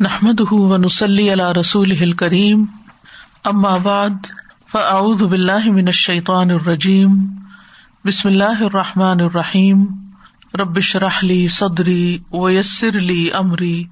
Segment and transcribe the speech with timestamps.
[0.00, 2.64] نحمد ونسلی علی رسول کریم
[3.44, 4.26] ام آباد
[4.72, 7.14] فاعوذ باللہ من الشیطان الرجیم
[8.04, 9.86] بسم اللہ الرحمٰن الرحیم
[10.60, 13.84] ربش رحلی صدری ویسر علی عمری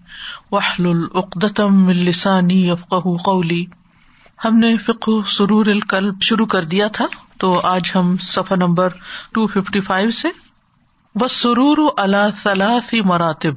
[0.53, 3.65] وحل العقدم السانی افقہ قولی
[4.45, 7.07] ہم نے فکو سرور القلب شروع کر دیا تھا،
[7.39, 8.89] تو آج ہم صفحہ نمبر
[9.33, 10.29] ٹو ففٹی فائیو سے.
[11.15, 13.55] و سرور اللہ ثلاثی مراتب.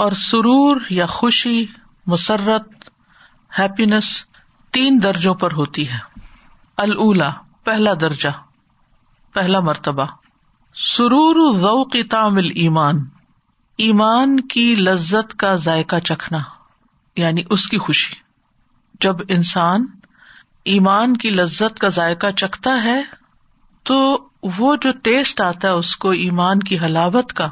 [0.00, 1.66] اور سرور یا خوشی،
[2.06, 2.68] مسرت
[3.58, 4.24] ہیپینس
[4.70, 5.98] تین درجوں پر ہوتی ہے۔
[6.76, 7.30] الا
[7.64, 8.28] پہلا درجہ،
[9.32, 10.04] پہلا مرتبہ۔
[10.74, 13.04] سرور ذوق تعمل ایمان
[13.76, 16.38] ایمان کی لذت کا ذائقہ چکھنا
[17.16, 18.14] یعنی اس کی خوشی۔
[19.00, 19.86] جب انسان
[20.64, 23.02] ایمان کی لذت کا ذائقہ چکھتا ہے،
[23.82, 27.48] تو وہ جو ٹیسٹ آتا ہے اس کو ایمان کی حلاوت کا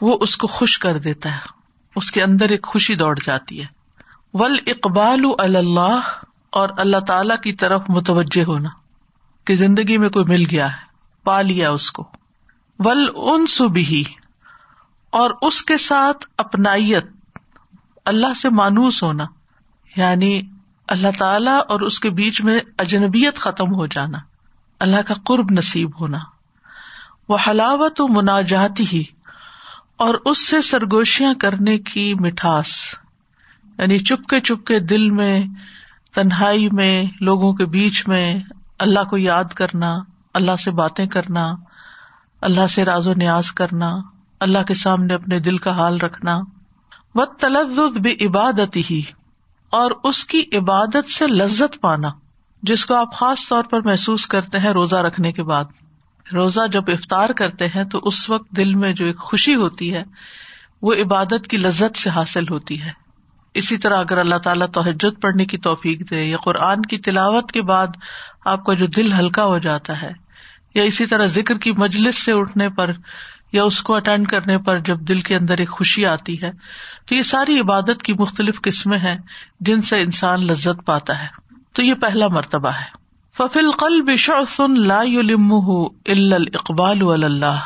[0.00, 1.38] وہ اس کو خوش کر دیتا ہے۔
[1.96, 3.66] اس کے اندر ایک خوشی دوڑ جاتی ہے۔
[4.34, 6.00] ول اقبال اللہ
[6.50, 8.68] اور اللہ تعالی کی طرف متوجہ ہونا۔
[9.44, 10.76] کہ زندگی میں کوئی مل گیا ہے،
[11.24, 12.08] پا لیا اس کو۔
[12.78, 14.04] ول ان سبھی
[15.10, 17.06] اور اس کے ساتھ اپنائیت،
[18.04, 19.24] اللہ سے مانوس ہونا۔
[19.96, 20.42] یعنی
[20.88, 24.18] اللہ تعالی اور اس کے بیچ میں اجنبیت ختم ہو جانا۔
[24.80, 26.18] اللہ کا قرب نصیب ہونا۔
[27.28, 29.02] وہ حلاوت و مناجاتی ہی
[29.98, 32.94] اور اس سے سرگوشیاں کرنے کی مٹھاس
[33.78, 35.44] یعنی چپ کے چپ کے دل میں،
[36.14, 38.38] تنہائی میں، لوگوں کے بیچ میں
[38.78, 39.96] اللہ کو یاد کرنا،
[40.34, 41.50] اللہ سے باتیں کرنا،
[42.40, 43.96] اللہ سے راز و نیاز کرنا،
[44.40, 46.38] اللہ کے سامنے اپنے دل کا حال رکھنا۔
[47.14, 49.02] و تلز بھی عبادت ہی
[49.70, 52.08] اور اس کی عبادت سے لذت پانا،
[52.62, 55.64] جس کو آپ خاص طور پر محسوس کرتے ہیں روزہ رکھنے کے بعد۔
[56.32, 60.04] روزہ جب افطار کرتے ہیں تو اس وقت دل میں جو ایک خوشی ہوتی ہے،
[60.82, 62.90] وہ عبادت کی لذت سے حاصل ہوتی ہے۔
[63.54, 67.62] اسی طرح اگر اللہ تعالیٰ توحجت پڑھنے کی توفیق دے یا قرآن کی تلاوت کے
[67.62, 67.86] بعد
[68.44, 70.10] آپ کا جو دل ہلکا ہو جاتا ہے،
[70.74, 72.90] یا اسی طرح ذکر کی مجلس سے اٹھنے پر
[73.52, 76.50] یا اس کو اٹینڈ کرنے پر جب دل کے اندر ایک خوشی آتی ہے،
[77.06, 79.18] تو یہ ساری عبادت کی مختلف قسمیں ہیں
[79.60, 81.26] جن سے انسان لذت پاتا ہے۔
[81.72, 82.97] تو یہ پہلا مرتبہ ہے۔
[83.38, 85.02] ففل قل بشن لا
[86.54, 87.60] اقبال اللہ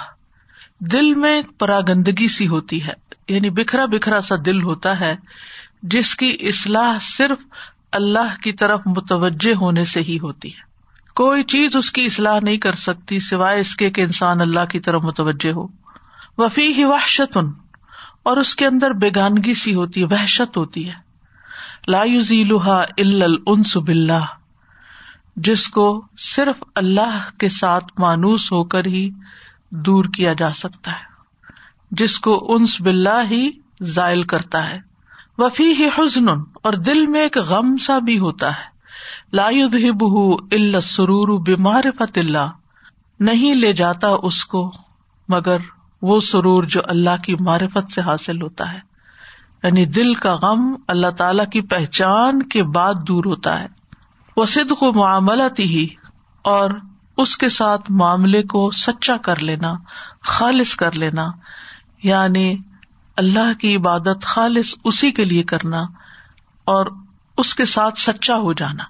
[0.80, 2.92] دل میں پرا گندگی سی ہوتی ہے
[3.28, 5.16] یعنی بکھرا بکھرا سا دل ہوتا ہے،
[5.82, 7.38] جس کی اصلاح صرف
[7.92, 10.60] اللہ کی طرف متوجہ ہونے سے ہی ہوتی ہے۔
[11.14, 14.80] کوئی چیز اس کی اصلاح نہیں کر سکتی سوائے اس کے کہ انسان اللہ کی
[14.80, 15.66] طرف متوجہ ہو۔
[16.38, 17.46] وفی ہی وحشتن،
[18.22, 20.94] اور اس کے اندر بےگانگی سی ہوتی ہے، وحشت ہوتی ہے۔
[21.86, 24.24] لا لا النس باللہ۔
[25.36, 29.10] جس کو صرف اللہ کے ساتھ مانوس ہو کر ہی
[29.70, 31.12] دور کیا جا سکتا ہے،
[31.90, 33.50] جس کو انس بلّہ ہی
[33.82, 34.80] ذائل کرتا ہے۔
[35.38, 38.72] وفی ہی حزن اور دل میں ایک غم سا بھی ہوتا ہے۔
[39.32, 39.48] لا
[40.00, 42.50] بہ اللہ سرور بیمار فت اللہ۔
[43.20, 44.72] نہیں لے جاتا اس کو،
[45.28, 45.56] مگر
[46.02, 48.78] وہ سرور جو اللہ کی معرفت سے حاصل ہوتا ہے۔
[49.62, 53.81] یعنی دل کا غم اللہ تعالی کی پہچان کے بعد دور ہوتا ہے۔
[54.36, 55.86] وہ سد کو معاملات ہی
[56.42, 56.70] اور
[57.16, 59.72] اس کے ساتھ معاملے کو سچا کر لینا،
[60.22, 61.26] خالص کر لینا
[62.02, 62.56] یعنی
[63.16, 65.82] اللہ کی عبادت خالص اسی کے لیے کرنا
[66.64, 66.86] اور
[67.38, 68.84] اس کے ساتھ سچا ہو جانا،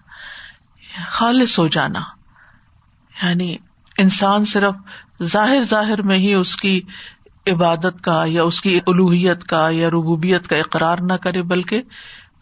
[1.08, 2.00] خالص ہو جانا۔
[3.22, 3.56] یعنی
[3.98, 4.74] انسان صرف
[5.22, 6.80] ظاہر ظاہر میں ہی اس کی
[7.46, 11.82] عبادت کا یا اس کی الوحیت کا یا ربوبیت کا اقرار نہ کرے، بلکہ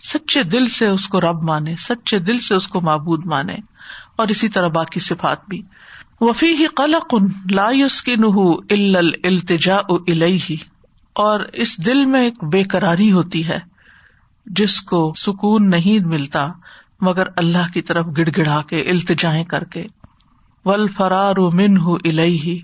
[0.00, 3.56] سچے دل سے اس کو رب مانے، سچے دل سے اس کو معبود مانے،
[4.16, 5.62] اور اسی طرح باقی صفات بھی۔
[6.21, 7.15] وفی ہی قلق
[7.50, 8.25] لا یسکن
[9.25, 9.78] التجا
[10.09, 10.56] ہی
[11.12, 13.59] اور اس دل میں ایک بے قراری ہوتی ہے،
[14.47, 16.49] جس کو سکون نہیں ملتا،
[17.00, 19.84] مگر اللہ کی طرف گڑ گڑا کے، التجائیں کر کے۔
[20.65, 22.61] ول فرار من ہُ ہی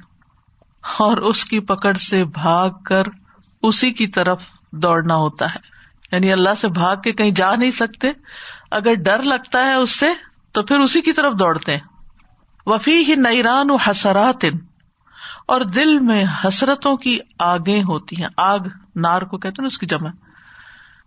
[0.99, 3.03] اور اس کی پکڑ سے بھاگ کر
[3.63, 4.43] اسی کی طرف
[4.73, 5.76] دوڑنا ہوتا ہے۔
[6.13, 8.11] یعنی اللہ سے بھاگ کے کہیں جا نہیں سکتے۔
[8.71, 10.07] اگر ڈر لگتا ہے اس سے،
[10.53, 11.81] تو پھر اسی کی طرف دوڑتے ہیں۔
[12.67, 14.45] وفی ہی نیران و حسرات
[15.49, 18.59] اور دل میں حسرتوں کی آگے ہوتی ہیں۔ آگ،
[18.97, 20.09] نار کو کہتے ہیں اس کی جمع۔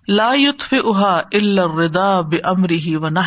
[0.07, 3.19] لا یوتف اہا الردا بے امری ہی و نہ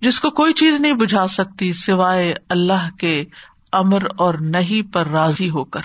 [0.00, 3.24] جس کو کوئی چیز نہیں بجھا سکتی سوائے اللہ کے
[3.72, 5.80] امر اور نہیں پر راضی ہو کر۔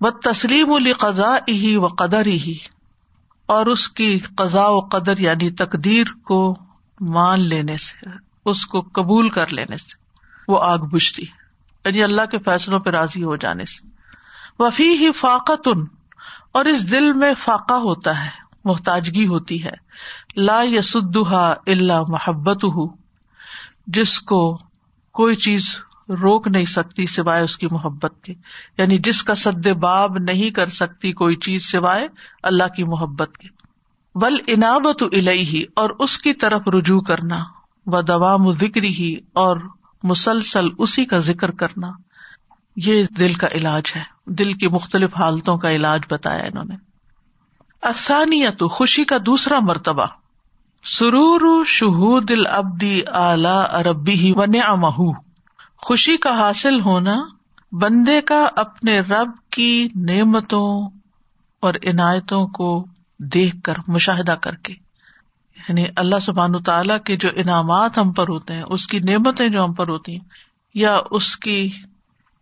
[0.00, 2.54] و تسلیم القضا ہی و قدر ہی
[3.48, 6.56] اور اس کی قزا و قدر یعنی تقدیر کو
[7.00, 8.08] مان لینے سے،
[8.46, 9.96] اس کو قبول کر لینے سے
[10.48, 11.22] وہ آگ بجتی
[11.84, 13.88] یعنی اللہ کے فیصلوں پہ راضی ہو جانے سے۔
[14.58, 15.86] وفی ہی فاقت ان
[16.52, 18.30] اور اس دل میں فاقہ ہوتا ہے،
[18.64, 19.74] محتاجگی ہوتی ہے۔
[20.36, 22.64] لا یسدہ اللہ محبت
[23.86, 24.58] جس کو
[25.12, 28.34] کوئی چیز روک نہیں سکتی سوائے اس کی محبت کے۔
[28.78, 32.08] یعنی جس کا سد باب نہیں کر سکتی کوئی چیز سوائے
[32.42, 33.48] اللہ کی محبت کے۔
[34.14, 37.44] ول انابت الہی اور اس کی طرف رجوع کرنا۔
[37.86, 39.56] و دوام ذکری ہی اور
[40.02, 41.86] مسلسل اسی کا ذکر کرنا۔
[42.76, 46.76] یہ دل کا علاج ہے۔ دل کی مختلف حالتوں کا علاج بتایا انہوں نے۔
[47.82, 50.06] آسانیت خوشی کا دوسرا مرتبہ۔
[50.84, 55.12] سرور شہود العبدی اعلی عربی ہی و نعمہ
[55.82, 57.16] خوشی کا حاصل ہونا
[57.72, 60.90] بندے کا اپنے رب کی نعمتوں
[61.60, 62.86] اور عنایتوں کو
[63.18, 64.72] دیکھ کر، مشاہدہ کر کے۔
[65.56, 69.64] یعنی اللہ سبحان تعالیٰ کے جو انعامات ہم پر ہوتے ہیں، اس کی نعمتیں جو
[69.64, 70.24] ہم پر ہوتی ہیں،
[70.74, 71.70] یا اس کی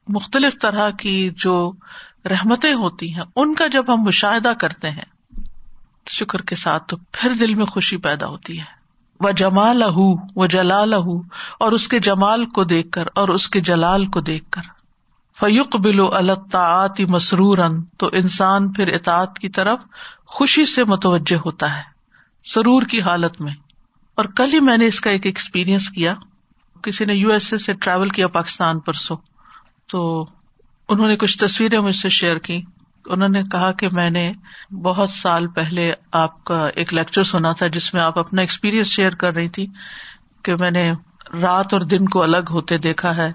[0.09, 1.73] مختلف طرح کی جو
[2.25, 5.38] رحمتیں ہوتی ہیں، ان کا جب ہم مشاہدہ کرتے ہیں
[6.09, 8.75] شکر کے ساتھ تو پھر دل میں خوشی پیدا ہوتی ہے۔
[9.21, 11.23] وہ جمال لہو وہ
[11.61, 14.63] اور اس کے جمال کو دیکھ کر اور اس کے جلال کو دیکھ کر۔
[15.41, 17.59] فیوق بلو الطاعت مسرور
[17.99, 19.79] تو انسان پھر اطاعت کی طرف
[20.27, 21.83] خوشی سے متوجہ ہوتا ہے
[22.45, 23.55] سرور کی حالت میں۔
[24.15, 26.15] اور کل ہی میں نے اس کا ایک ایکسپیرئنس کیا۔
[26.83, 29.17] کسی نے یو ایس اے سے ٹریول کیا پاکستان پرسوں،
[29.87, 30.27] تو
[30.89, 32.62] انہوں نے کچھ تصویریں مجھ سے شیئر کی
[33.06, 34.32] انہوں نے کہا کہ میں نے
[34.82, 39.14] بہت سال پہلے آپ کا ایک لیکچر سنا تھا جس میں آپ اپنا ایکسپیرئنس شیئر
[39.14, 39.67] کر رہی تھی
[40.43, 40.93] کہ میں نے
[41.43, 43.32] رات اور دن کو الگ ہوتے دیکھا ہے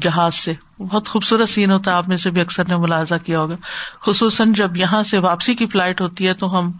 [0.00, 3.40] جہاز سے۔ بہت خوبصورت سین ہوتا ہے، آپ میں سے بھی اکثر نے ملازہ کیا
[3.40, 3.54] ہوگا۔
[4.00, 6.72] خصوصاً جب یہاں سے واپسی کی فلائٹ ہوتی ہے تو ہم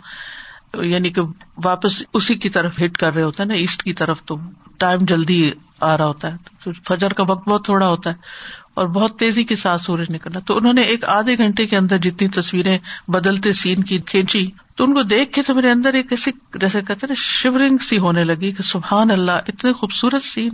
[0.75, 1.22] یعنی کہ
[1.64, 4.37] واپس اسی کی طرف ہٹ کر رہے ہوتے ہیں نا ایسٹ کی طرف تو
[4.78, 5.50] ٹائم جلدی
[5.81, 8.14] آ رہا ہوتا ہے۔ پھر فجر کا وقت بہت تھوڑا ہوتا ہے۔
[8.75, 11.99] اور بہت تیزی کے ساتھ سورج نکلنا تو انہوں نے ایک آدھے گھنٹے کے اندر
[11.99, 12.79] جتنی تصویریں
[13.09, 16.82] بدلتے سین کی کھینچی، تو ان کو دیکھ کے تو میرے اندر ایک ایسی جیسے
[16.82, 20.50] کہتے نا شیورنگ سی ہونے لگی کہ سبحان اللہ، اتنے خوبصورت سین۔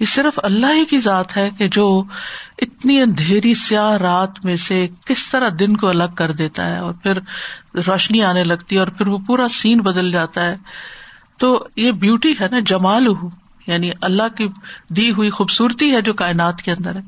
[0.00, 2.02] یہ صرف اللہ ہی کی ذات ہے کہ جو
[2.58, 6.92] اتنی اندھیری سیاہ رات میں سے کس طرح دن کو الگ کر دیتا ہے اور
[6.92, 7.18] پھر
[7.74, 10.56] روشنی آنے لگتی ہے اور پھر وہ پورا سین بدل جاتا ہے۔
[11.38, 13.28] تو یہ بیوٹی ہے نا جمال ہو
[13.66, 14.48] یعنی اللہ کی
[14.88, 17.00] دی ہوئی خوبصورتی ہے جو کائنات کے اندر ہے۔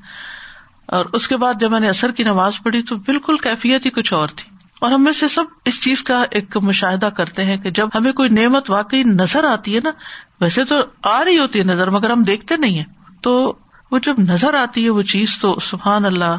[0.89, 3.91] اور اس کے بعد جب میں نے اثر کی نماز پڑھی تو بالکل کیفیت ہی
[3.91, 7.57] کچھ اور تھی۔ اور ہم میں سے سب اس چیز کا ایک مشاہدہ کرتے ہیں
[7.57, 9.91] کہ جب ہمیں کوئی نعمت واقعی نظر آتی ہے نا،
[10.41, 12.85] ویسے تو آ رہی ہوتی ہے نظر، مگر ہم دیکھتے نہیں ہیں۔
[13.23, 13.57] تو
[13.91, 16.37] وہ جب نظر آتی ہے وہ چیز تو سبحان اللہ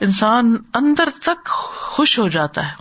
[0.00, 1.48] انسان اندر تک
[1.80, 2.72] خوش ہو جاتا ہے۔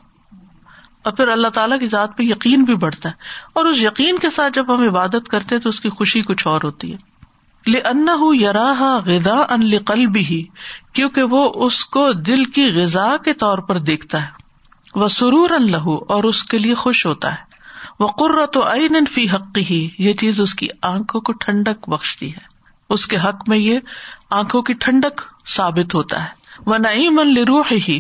[1.03, 3.13] اور پھر اللہ تعالیٰ کی ذات پہ یقین بھی بڑھتا ہے۔
[3.53, 6.61] اور اس یقین کے ساتھ جب ہم عبادت کرتے تو اس کی خوشی کچھ اور
[6.63, 7.12] ہوتی ہے۔
[7.67, 8.05] ان
[8.41, 10.43] یرا غذا ان لقلبی ہی
[10.93, 14.27] کیونکہ وہ اس کو دل کی غذا کے طور پر دیکھتا ہے۔
[14.95, 17.37] وہ سرور ان لہو اور اس کے لیے خوش ہوتا ہے۔
[17.99, 22.39] وہ قرۃ عین فی حق ہی یہ چیز اس کی آنکھوں کو ٹھنڈک بخشتی ہے۔
[22.89, 23.79] اس کے حق میں یہ
[24.29, 26.29] آنکھوں کی ٹھنڈک ثابت ہوتا ہے۔
[26.65, 27.99] وہ نعیم روح ہی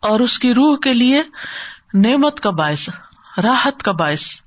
[0.00, 1.22] اور اس کی روح کے لیے
[1.94, 2.88] نعمت کا باعث،
[3.42, 4.40] راحت کا باعث۔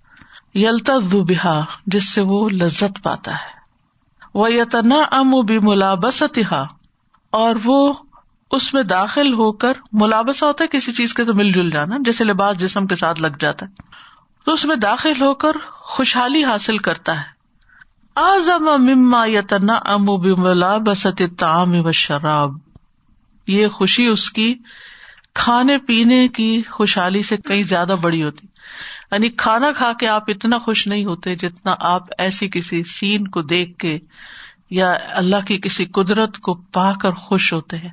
[0.55, 3.60] یلتا بہا جس سے وہ لذت پاتا ہے۔
[4.33, 6.65] وہ یتنا ام بھی ملابستہ
[7.31, 7.93] اور وہ
[8.51, 11.95] اس میں داخل ہو کر ملابسا ہوتا ہے، کسی چیز کے تو مل جل جانا،
[11.99, 13.71] جیسے لباس جسم کے ساتھ لگ جاتا ہے۔
[14.45, 17.41] تو اس میں داخل ہو کر خوشحالی حاصل کرتا ہے۔
[18.15, 22.53] آزم مما یتنا ام بھی ملابست تعام و شراب
[23.47, 24.55] یہ خوشی اس کی
[25.33, 28.47] کھانے پینے کی خوشحالی سے کئی زیادہ بڑی ہوتی۔
[29.11, 33.41] یعنی کھانا کھا کے آپ اتنا خوش نہیں ہوتے جتنا آپ ایسی کسی سین کو
[33.41, 33.99] دیکھ کے
[34.69, 37.89] یا اللہ کی کسی قدرت کو پا کر خوش ہوتے ہیں۔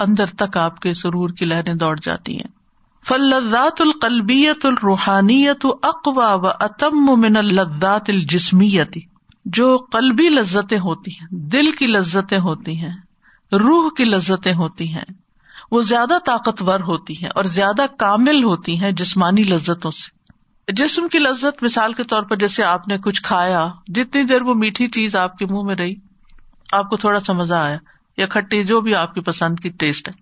[0.00, 2.62] اندر تک آپ کے سرور کی لہریں دوڑ جاتی ہیں۔
[3.08, 9.00] فلزات القلبیت الروحانیت اقوا و اتم من الدات الجسمیتی
[9.44, 12.96] جو قلبی لذتیں ہوتی ہیں، دل کی لذتیں ہوتی ہیں،
[13.52, 15.04] روح کی لذتیں ہوتی ہیں،
[15.70, 20.21] وہ زیادہ طاقتور ہوتی ہیں اور زیادہ کامل ہوتی ہیں جسمانی لذتوں سے۔
[20.68, 24.54] جسم کی لذت مثال کے طور پر جیسے آپ نے کچھ کھایا، جتنی دیر وہ
[24.54, 25.94] میٹھی چیز آپ کے منہ میں رہی،
[26.72, 27.76] آپ کو تھوڑا سا مزہ آیا،
[28.16, 30.14] یا کھٹی جو بھی آپ کی پسند کی ٹیسٹ ہے۔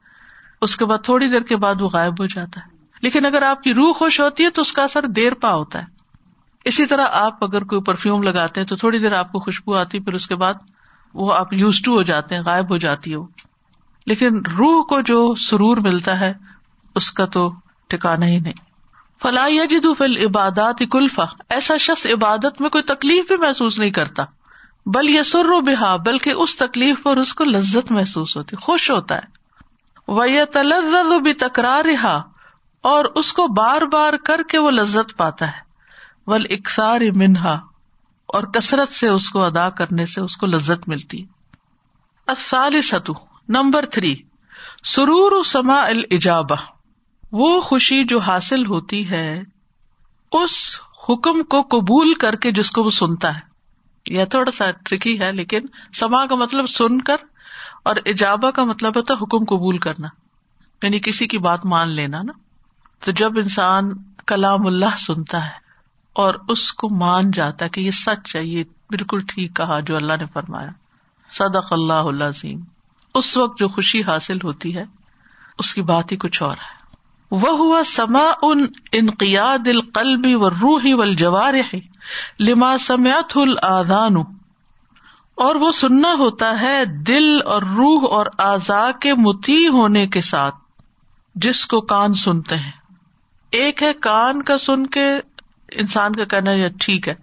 [0.63, 3.63] اس کے بعد تھوڑی دیر کے بعد وہ غائب ہو جاتا ہے۔ لیکن اگر آپ
[3.63, 5.87] کی روح خوش ہوتی ہے تو اس کا اثر دیر پا ہوتا ہے۔
[6.65, 10.01] اسی طرح آپ اگر کوئی پرفیوم لگاتے ہیں تو تھوڑی دیر آپ کو خوشبو آتی،
[10.01, 10.55] پھر اس کے بعد
[11.15, 13.27] وہ آپ یوز ٹو ہو جاتے ہیں، غائب ہو جاتی ہے وہ۔
[14.07, 16.33] لیکن روح کو جو سرور ملتا ہے،
[16.95, 17.53] اس کا تو
[17.89, 18.70] ٹھکانا ہی نہیں۔
[19.23, 24.25] فلاح جد فل عبادات کلفا۔ ایسا شخص عبادت میں کوئی تکلیف بھی محسوس نہیں کرتا،
[24.87, 29.17] بل یہ و بحا بلکہ اس تکلیف پر اس کو لذت محسوس ہوتی، خوش ہوتا
[29.17, 29.39] ہے۔
[30.09, 30.45] وہ یہ
[31.23, 32.23] بھی تکرار رہا
[32.81, 35.61] اور اس کو بار بار کر کے وہ لذت پاتا ہے۔
[36.27, 37.59] ول اکثار منہا،
[38.27, 41.25] اور کثرت سے اس کو ادا کرنے سے اس کو لذت ملتی۔
[42.83, 43.13] ستو
[43.49, 44.15] نمبر تھری،
[44.85, 46.80] سرور سما الجابا
[47.33, 49.43] وہ خوشی جو حاصل ہوتی ہے،
[50.33, 53.51] اس حکم کو قبول کر کے جس کو وہ سنتا ہے۔
[54.07, 55.61] یہ تھوڑا سا ٹرکی ہے، لیکن
[55.95, 57.17] سما کا مطلب سن کر
[57.85, 60.09] اور ایجابا کا مطلب ہوتا ہے حکم قبول کرنا۔
[60.83, 62.33] یعنی کسی کی بات مان لینا نا۔
[63.05, 63.91] تو جب انسان
[64.27, 65.71] کلام اللہ سنتا ہے
[66.13, 69.97] اور اس کو مان جاتا ہے کہ یہ سچ ہے، یہ بالکل ٹھیک کہا جو
[69.97, 70.71] اللہ نے فرمایا۔
[71.31, 72.61] صدق اللہ اللہ عظیم
[73.15, 74.85] اس وقت جو خوشی حاصل ہوتی ہے،
[75.59, 76.80] اس کی بات ہی کچھ اور ہے۔
[77.31, 81.55] وہ ہوا سما ان انقیاد القلبی و روحی و الجوار
[82.39, 84.17] لما سمیات الادان
[85.35, 90.55] اور وہ سننا ہوتا ہے دل اور روح اور آزا کے متی ہونے کے ساتھ،
[91.35, 92.71] جس کو کان سنتے ہیں۔
[93.51, 95.15] ایک ہے کان کا سن کے
[95.73, 97.15] انسان کا کہنا یہ ٹھیک ہے،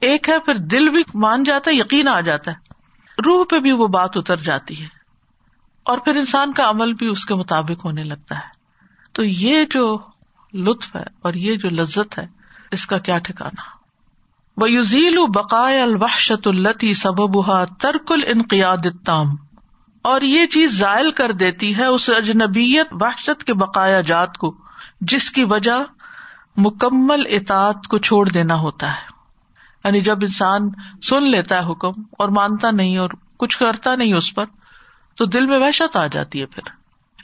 [0.00, 2.56] ایک ہے پھر دل بھی مان جاتا ہے، یقین آ جاتا ہے۔
[3.26, 4.88] روح پہ بھی وہ بات اتر جاتی ہے
[5.82, 8.55] اور پھر انسان کا عمل بھی اس کے مطابق ہونے لگتا ہے۔
[9.16, 9.98] تو یہ جو
[10.54, 12.26] لطف ہے اور یہ جو لذت ہے،
[12.70, 13.62] اس کا کیا ٹھکانا
[14.56, 19.26] وہ یوزیل بقائے الوحشت التی سبب ترک الانقیاد تام
[20.02, 24.54] اور یہ چیز ذائل کر دیتی ہے اس اجنبیت وحشت کے بقایا جات کو،
[25.00, 25.78] جس کی وجہ
[26.56, 29.02] مکمل اطاعت کو چھوڑ دینا ہوتا ہے۔
[29.84, 30.70] یعنی جب انسان
[31.02, 34.44] سن لیتا ہے حکم اور مانتا نہیں اور کچھ کرتا نہیں اس پر،
[35.16, 36.75] تو دل میں وحشت آ جاتی ہے پھر۔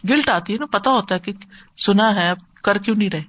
[0.08, 1.32] گلٹ آتی ہے نا، پتا ہوتا ہے کہ
[1.78, 3.22] سنا ہے، اب کر کیوں نہیں رہے۔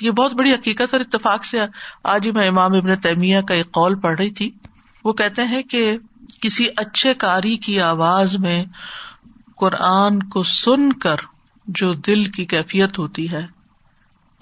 [0.00, 1.60] یہ بہت بڑی حقیقت اور اتفاق سے
[2.04, 4.50] آج ہی میں امام ابن تیمیہ کا ایک قول پڑھ رہی تھی۔
[5.04, 5.98] وہ کہتے ہیں کہ
[6.40, 8.64] کسی اچھے کاری کی آواز میں
[9.56, 11.16] قرآن کو سن کر
[11.66, 13.46] جو دل کی کیفیت ہوتی ہے،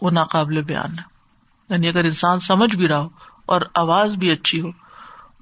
[0.03, 1.17] وہ ناقابل بیان ہے۔
[1.69, 3.09] یعنی اگر انسان سمجھ بھی رہا ہو
[3.47, 4.69] اور آواز بھی اچھی ہو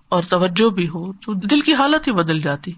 [0.09, 2.73] اور توجہ بھی ہو، تو دل کی حالت ہی بدل جاتی۔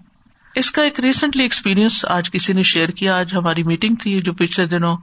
[0.57, 4.33] اس کا ایک ریسنٹلی ایکسپیرئنس آج کسی نے شیئر کیا۔ آج ہماری میٹنگ تھی جو
[4.33, 4.97] پچھلے دنوں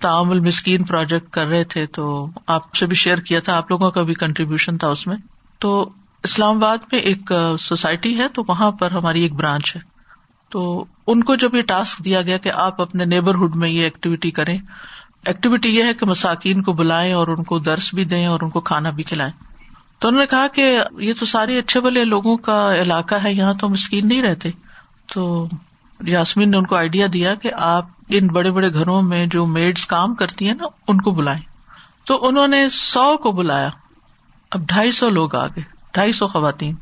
[0.00, 3.90] تعامل مسکین پروجیکٹ کر رہے تھے، تو آپ سے بھی شیئر کیا تھا۔ آپ لوگوں
[3.90, 5.16] کا بھی کنٹریبیوشن تھا اس میں۔
[5.58, 5.90] تو
[6.22, 9.80] اسلام آباد میں ایک سوسائٹی ہے، تو وہاں پر ہماری ایک برانچ ہے۔
[10.50, 14.30] تو ان کو جب یہ ٹاسک دیا گیا کہ آپ اپنے نیبرہڈ میں یہ ایکٹیویٹی
[14.30, 14.58] کریں
[15.26, 18.50] ایکٹیویٹی یہ ہے کہ مساکین کو بلائیں اور ان کو درس بھی دیں اور ان
[18.50, 19.32] کو کھانا بھی کھلائیں۔
[19.98, 23.54] تو انہوں نے کہا کہ یہ تو سارے اچھے بلے لوگوں کا علاقہ ہے، یہاں
[23.54, 24.50] تو مسکین نہیں رہتے۔
[25.12, 25.48] تو
[26.00, 29.86] یاسمین نے ان کو آئیڈیا دیا کہ آپ ان بڑے بڑے گھروں میں جو میڈس
[29.86, 31.40] کام کرتی ہیں نا، ان کو بلائیں۔
[32.04, 33.68] تو انہوں نے سو کو بلایا۔
[34.50, 35.62] اب ڈھائی سو لوگ آ گئے،
[35.92, 36.74] ڈھائی سو خواتین۔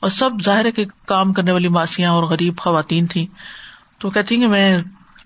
[0.00, 3.26] اور سب ظاہر کے کام کرنے والی ماسیاں اور غریب خواتین تھیں۔
[3.98, 4.78] تو کہتی کہ میں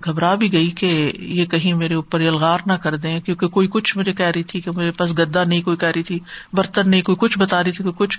[0.05, 3.99] گھبرا بھی گئی کہ یہ کہیں میرے اوپر یلغار نہ کر دیں، کیونکہ کوئی کچھ
[3.99, 6.19] مجھے کہہ رہی تھی کہ میرے پاس گدا نہیں، کوئی کہہ رہی تھی،
[6.53, 8.19] برتن نہیں، کوئی کچھ بتا رہی تھی، کوئی کچھ۔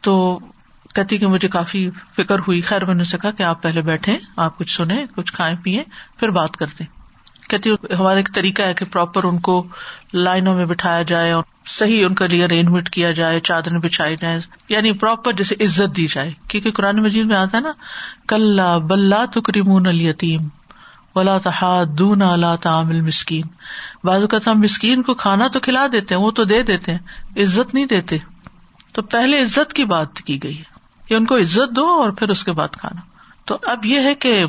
[0.00, 0.40] تو
[0.96, 4.58] کہتی کہ مجھے کافی فکر ہوئی۔ خیر، میں نے کہا کہ آپ پہلے بیٹھے آپ
[4.58, 5.84] کچھ سنیں، کچھ کھائیں پیئے
[6.16, 6.84] پھر بات کرتے
[7.48, 9.66] کہتی ہمارا ایک طریقہ ہے کہ پراپر ان کو
[10.14, 14.40] لائنوں میں بٹھایا جائے اور صحیح ان کا لیے ارینجمنٹ کیا جائے چادر بچھائی جائے
[14.68, 17.72] یعنی پراپر جیسے عزت دی جائے۔ کیونکہ قرآن مجید میں آتا ہے نا
[18.28, 20.40] کل بلّہ تو کریمون التیم
[21.14, 23.42] ولا تحادون اللہ تعامل مسکین
[24.04, 26.98] بعض اوقات ہم مسکین کو کھانا تو کھلا دیتے ہیں، وہ تو دے دیتے ہیں،
[27.36, 28.16] عزت نہیں دیتے۔
[28.92, 30.75] تو پہلے عزت کی بات کی گئی۔ ہے
[31.06, 33.00] کہ ان کو عزت دو اور پھر اس کے بعد کھانا۔
[33.44, 34.44] تو اب یہ ہے کہ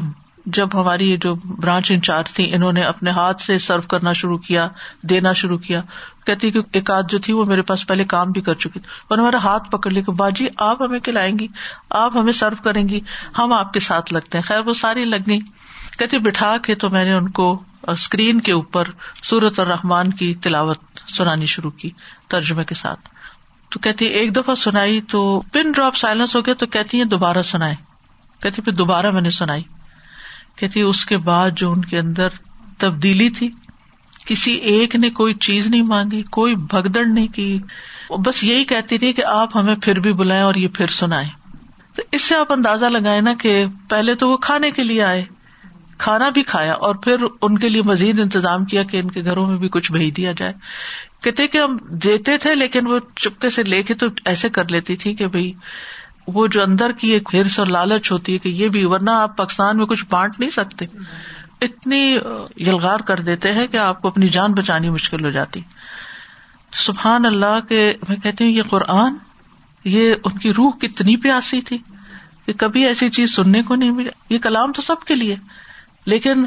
[0.46, 4.70] جب ہماری جو برانچ انچارج تھی انہوں نے اپنے ہاتھ سے سرو کرنا شروع کیا،
[5.02, 5.82] دینا شروع کیا۔
[6.26, 8.90] کہتی کہ ایک آدھ جو تھی وہ میرے پاس پہلے کام بھی کر چکی تھی۔
[9.08, 11.48] اور ہمارا ہاتھ پکڑ لیا کہ باجی، آپ ہمیں کھلائیں گی،
[11.90, 13.00] آپ ہمیں سرو کریں گی،
[13.38, 15.40] ہم آپ کے ساتھ لگتے ہیں۔ خیر، وہ ساری لگ گئی
[16.00, 18.84] کہتے بٹھا کے تو میں نے ان کو اسکرین کے اوپر
[19.24, 20.78] سورت اور رحمان کی تلاوت
[21.18, 21.90] سنانی شروع کی
[22.28, 23.00] ترجمے کے ساتھ۔
[23.70, 27.42] تو کہتی ایک دفعہ سنائی تو پن ڈراپ سائلنس ہو گیا تو کہتی ہیں، دوبارہ
[27.42, 27.76] سنائے
[28.42, 29.64] کہتی پھر دوبارہ میں نے سنائی۔
[30.56, 32.28] کہتی اس کے بعد جو ان کے اندر
[32.78, 33.50] تبدیلی تھی،
[34.26, 37.60] کسی ایک نے کوئی چیز نہیں مانگی، کوئی بھگدڑ نہیں کی۔
[38.10, 41.28] بس یہی کہتی تھی کہ آپ ہمیں پھر بھی بلائیں اور یہ پھر سنائے
[41.96, 45.26] تو اس سے آپ اندازہ لگائے نا کہ پہلے تو وہ کھانے کے لیے آئے۔
[45.98, 49.48] کھانا بھی کھایا اور پھر ان کے لیے مزید انتظام کیا کہ ان کے گھروں
[49.48, 50.54] میں بھی کچھ بھیج دیا جائے۔
[51.24, 54.96] کہتے کہ ہم دیتے تھے لیکن وہ چپکے سے لے کے تو ایسے کر لیتی
[54.96, 55.54] تھی کہ بھائی
[56.28, 59.38] وہ جو اندر کی ایک ہرس اور لالچ ہوتی ہے کہ یہ بھی ورنہ آپ
[59.38, 60.86] پاکستان میں کچھ بانٹ نہیں سکتے۔
[61.62, 62.18] اتنی
[62.58, 65.60] یلغار کر دیتے ہیں کہ آپ کو اپنی جان بچانی مشکل ہو جاتی۔
[66.72, 69.14] سبحان اللہ کے میں کہتی ہوں یہ قرآن،
[69.84, 71.78] یہ ان کی روح کتنی پیاسی تھی
[72.46, 75.36] کہ کبھی ایسی چیز سننے کو نہیں ملی۔ یہ کلام تو سب کے لیے۔
[76.08, 76.46] لیکن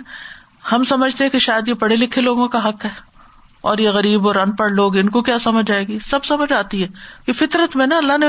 [0.73, 2.91] ہم سمجھتے کہ شاید یہ پڑھے لکھے لوگوں کا حق ہے
[3.61, 6.53] اور یہ غریب اور ان پڑھ لوگ ان کو کیا سمجھ آئے گی؟ سب سمجھ
[6.53, 6.89] آتی ہے۔
[7.27, 8.27] کہ فطرت میں نا اللہ نے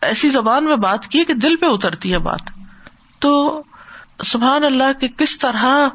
[0.00, 2.40] ایسی زبان میں بات کی کہ دل پہ اترتی ہے بات۔
[3.18, 3.62] تو
[4.24, 5.88] سبحان اللہ کہ کس طرح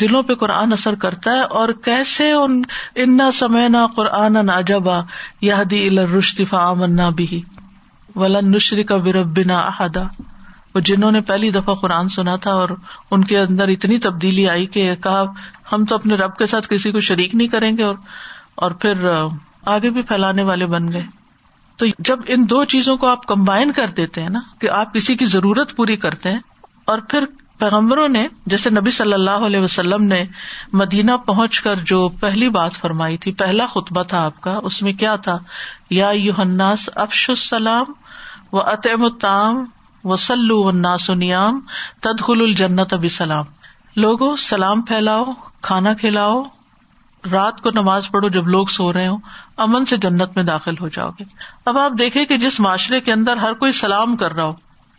[0.00, 2.62] دلوں پہ قرآن اثر کرتا ہے اور کیسے ان
[2.94, 5.00] انا سمے نہ قرآن ناجبا
[5.40, 7.42] یادی الرشتفا منا بھی
[8.16, 10.02] ولن نشری کا بربنا احدا
[10.74, 12.68] وہ جنہوں نے پہلی دفعہ قرآن سنا تھا اور
[13.10, 15.22] ان کے اندر اتنی تبدیلی آئی کہ کہا،
[15.72, 17.94] ہم تو اپنے رب کے ساتھ کسی کو شریک نہیں کریں گے اور
[18.54, 19.06] اور پھر
[19.66, 21.02] آگے بھی پھیلانے والے بن گئے۔
[21.78, 25.16] تو جب ان دو چیزوں کو آپ کمبائن کر دیتے ہیں نا، کہ آپ کسی
[25.16, 26.38] کی ضرورت پوری کرتے ہیں،
[26.84, 27.24] اور پھر
[27.58, 30.24] پیغمبروں نے، جیسے نبی صلی اللہ علیہ وسلم نے
[30.72, 34.92] مدینہ پہنچ کر جو پہلی بات فرمائی تھی، پہلا خطبہ تھا آپ کا، اس میں
[34.92, 35.36] کیا تھا؟
[35.90, 37.92] یا یوحناس افش السلام
[38.52, 39.64] و اطم التام
[40.04, 41.60] و سلو و ناسنیام
[42.00, 43.44] تدخل الجنت اب سلام
[43.96, 45.24] لوگو، سلام پھیلاؤ،
[45.62, 46.42] کھانا کھلاؤ۔
[47.32, 49.16] رات کو نماز پڑھو جب لوگ سو رہے ہو
[49.56, 51.24] امن سے جنت میں داخل ہو جاؤ گے۔
[51.64, 54.50] اب آپ دیکھیں کہ جس معاشرے کے اندر ہر کوئی سلام کر رہا ہو،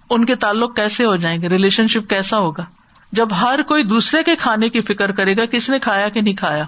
[0.09, 2.63] ان کے تعلق کیسے ہو جائیں گے؟ ریلیشن شپ کیسا ہوگا؟
[3.11, 6.33] جب ہر کوئی دوسرے کے کھانے کی فکر کرے گا کس نے کھایا کہ نہیں
[6.33, 6.63] کھایا۔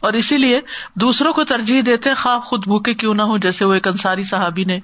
[0.00, 0.60] اور اسی لیے
[0.94, 4.64] دوسروں کو ترجیح دیتے خواب خود بھوکے کیوں نہ ہو جیسے وہ ایک انصاری صحابی
[4.64, 4.80] نے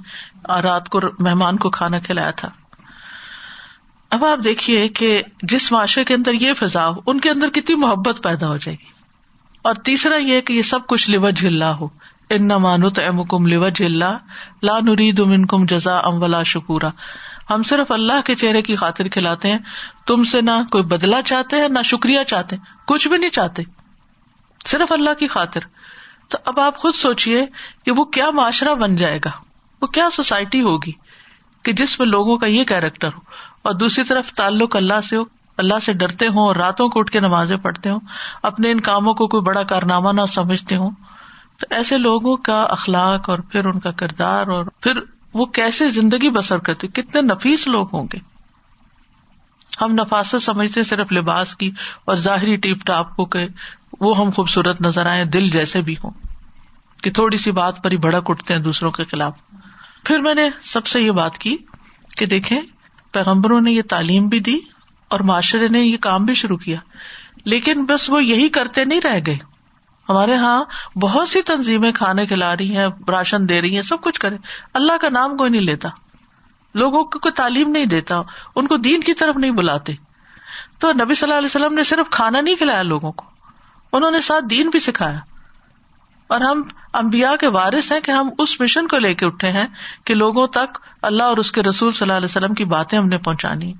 [0.48, 2.48] رات کو مہمان کو کھانا کھلایا تھا۔
[4.12, 7.76] اب آپ دیکھیے کہ جس معاشرے کے اندر یہ فضا ہو، ان کے اندر کتنی
[7.76, 8.86] محبت پیدا ہو جائے گی۔
[9.62, 11.88] اور تیسرا یہ کہ یہ سب کچھ لوج اللہ ہو۔
[12.30, 14.18] ان نہ مانت ام کم لوج اللہ،
[14.62, 16.90] لا نرید ام کم جزا ام ولا شکورا۔
[17.50, 19.58] ہم صرف اللہ کے چہرے کی خاطر کھلاتے ہیں۔
[20.06, 23.62] تم سے نہ کوئی بدلا چاہتے ہیں، نہ شکریہ چاہتے کچھ بھی نہیں چاہتے۔
[24.66, 25.60] صرف اللہ کی خاطر۔
[26.28, 27.46] تو اب آپ خود سوچیے
[27.84, 29.30] کہ وہ کیا معاشرہ بن جائے گا۔
[29.82, 30.92] وہ کیا سوسائٹی ہوگی
[31.62, 35.24] کہ جس میں لوگوں کا یہ کیریکٹر ہو۔ اور دوسری طرف تعلق اللہ سے ہو،
[35.56, 38.00] اللہ سے ڈرتے ہوں اور راتوں کو اٹھ کے نمازیں پڑھتے ہوں،
[38.42, 40.90] اپنے ان کاموں کو کوئی بڑا کارنامہ نہ سمجھتے ہوں۔
[41.58, 44.92] تو ایسے لوگوں کا اخلاق اور پھر ان کا کردار اور پھر
[45.34, 48.18] وہ کیسے زندگی بسر کرتے، کتنے نفیس لوگ ہوں گے۔
[49.80, 51.70] ہم نفاست سمجھتے صرف لباس کی
[52.04, 53.46] اور ظاہری ٹیپ ٹاپ کو کہ
[54.00, 56.10] وہ ہم خوبصورت نظر آئے دل جیسے بھی ہوں۔
[57.02, 59.32] کہ تھوڑی سی بات پر ہی بھڑک اٹھتے ہیں دوسروں کے خلاف۔
[60.04, 61.56] پھر میں نے سب سے یہ بات کی
[62.16, 62.60] کہ دیکھیں
[63.12, 64.58] پیغمبروں نے یہ تعلیم بھی دی
[65.08, 66.76] اور معاشرے نے یہ کام بھی شروع کیا
[67.44, 69.38] لیکن بس وہ یہی کرتے نہیں رہ گئے
[70.08, 70.64] ہمارے یہاں
[70.98, 74.36] بہت سی تنظیمیں کھانے کھلا رہی ہیں، راشن دے رہی ہیں، سب کچھ کرے
[74.74, 75.88] اللہ کا نام کوئی نہیں لیتا۔
[76.74, 78.16] لوگوں کو کوئی تعلیم نہیں دیتا،
[78.56, 79.92] ان کو دین کی طرف نہیں بلاتے۔
[80.78, 83.24] تو نبی صلی اللہ علیہ وسلم نے صرف کھانا نہیں کھلایا لوگوں کو،
[83.92, 85.18] انہوں نے ساتھ دین بھی سکھایا۔
[86.32, 89.66] اور ہم امبیا کے وارث ہیں کہ ہم اس مشن کو لے کے اٹھے ہیں
[90.04, 93.08] کہ لوگوں تک اللہ اور اس کے رسول صلی اللہ علیہ وسلم کی باتیں ہم
[93.08, 93.72] نے پہنچانی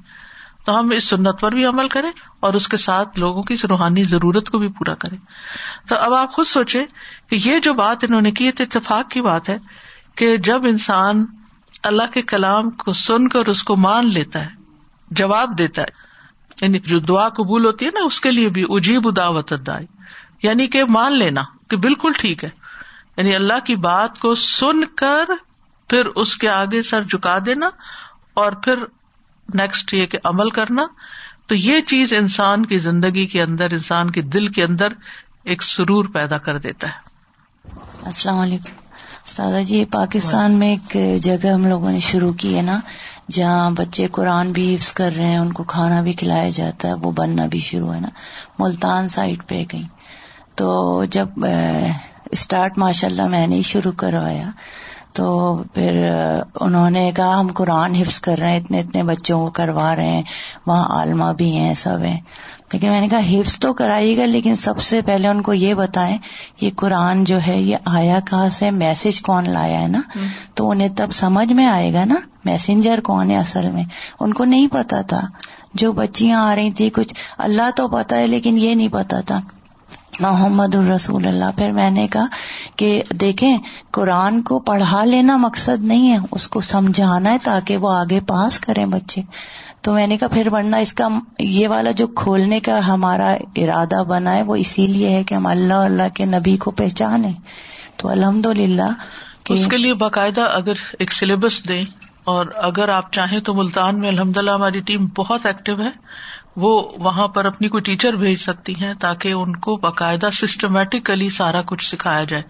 [0.65, 2.11] تو ہم اس سنت پر بھی عمل کریں
[2.41, 5.19] اور اس کے ساتھ لوگوں کی روحانی ضرورت کو بھی پورا کریں۔
[5.89, 6.85] تو اب آپ خود سوچے
[7.31, 9.57] کہ یہ جو بات انہوں نے کی تو اتفاق کی بات ہے
[10.15, 11.25] کہ جب انسان
[11.83, 14.51] اللہ کے کلام کو سن کر اس کو مان لیتا ہے،
[15.11, 16.01] جواب دیتا ہے
[16.61, 19.87] یعنی جو دعا قبول ہوتی ہے نا، اس کے لیے بھی اجیب دعوت دائی
[20.43, 22.49] یعنی کہ مان لینا کہ بالکل ٹھیک ہے۔
[23.17, 25.25] یعنی اللہ کی بات کو سن کر
[25.89, 27.67] پھر اس کے آگے سر جھکا دینا
[28.35, 28.77] اور پھر
[29.55, 30.83] نیکسٹ یہ کہ عمل کرنا۔
[31.47, 34.89] تو یہ چیز انسان کی زندگی کے اندر، انسان کے دل کے اندر
[35.45, 37.13] ایک سرور پیدا کر دیتا ہے۔
[38.03, 38.73] السلام علیکم۔
[39.27, 42.81] سادہ جی پاکستان میں ایک جگہ ہم لوگوں نے شروع کی ہے نا،
[43.31, 46.95] جہاں بچے قرآن بھی حفظ کر رہے ہیں، ان کو کھانا بھی کھلایا جاتا ہے،
[46.95, 48.09] وہ بننا بھی شروع ہے نا۔
[48.59, 49.83] ملتان سائڈ پہ گئی
[50.63, 51.29] تو جب
[52.31, 54.51] اسٹارٹ ماشاء اللہ میں نے شروع کروایا
[55.13, 56.05] تو پھر
[56.61, 60.11] انہوں نے کہا ہم قرآن حفظ کر رہے ہیں اتنے اتنے بچوں کو کروا رہے
[60.11, 60.23] ہیں
[60.67, 62.21] وہاں عالمہ بھی ہیں سب ہیں۔
[62.73, 65.75] لیکن میں نے کہا حفظ تو کرائیے گا لیکن سب سے پہلے ان کو یہ
[65.75, 66.19] بتائیں
[66.61, 70.01] یہ قرآن جو ہے یہ آیا کہاں سے میسج کون لایا ہے نا؟
[70.55, 73.85] تو انہیں تب سمجھ میں آئے گا نا میسنجر کون ہے اصل میں؟
[74.21, 75.21] ان کو نہیں پتا تھا۔
[75.75, 79.41] جو بچیاں آ رہی تھی کچھ اللہ تو پتا ہے لیکن یہ نہیں پتا تھا۔
[80.23, 82.27] محمد الرسول اللہ۔ پھر میں نے کہا
[82.77, 83.57] کہ دیکھیں،
[83.93, 88.59] قرآن کو پڑھا لینا مقصد نہیں ہے، اس کو سمجھانا ہے تاکہ وہ آگے پاس
[88.59, 89.23] کریں بچے۔
[89.83, 91.09] تو میں نے کہا، پھر ورنہ اس کا
[91.39, 95.47] یہ والا جو کھولنے کا ہمارا ارادہ بنا ہے، وہ اسی لیے ہے کہ ہم
[95.47, 97.33] اللہ اللہ کے نبی کو پہچانے
[97.97, 98.91] تو الحمد للہ
[99.49, 101.85] اس کے لیے باقاعدہ اگر ایک سلیبس دیں،
[102.25, 105.91] اور اگر آپ چاہیں تو ملتان میں الحمد للہ ہماری ٹیم بہت ایکٹیو ہے۔
[106.57, 111.63] وہ وہاں پر اپنی کوئی ٹیچر بھیج سکتی ہیں تاکہ ان کو باقاعدہ سسٹمیٹکلی سارا
[111.63, 112.43] کچھ سکھایا جائے۔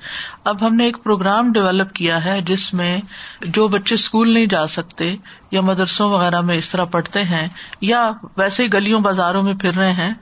[0.45, 3.01] اب ہم نے ایک پروگرام ڈیولپ کیا ہے جس میں
[3.47, 5.15] جو بچے اسکول نہیں جا سکتے
[5.51, 7.49] یا مدرسوں وغیرہ میں اس طرح پڑھتے ہیں
[7.81, 10.13] یا ویسے گلیوں بازاروں میں پھر رہے ہیں،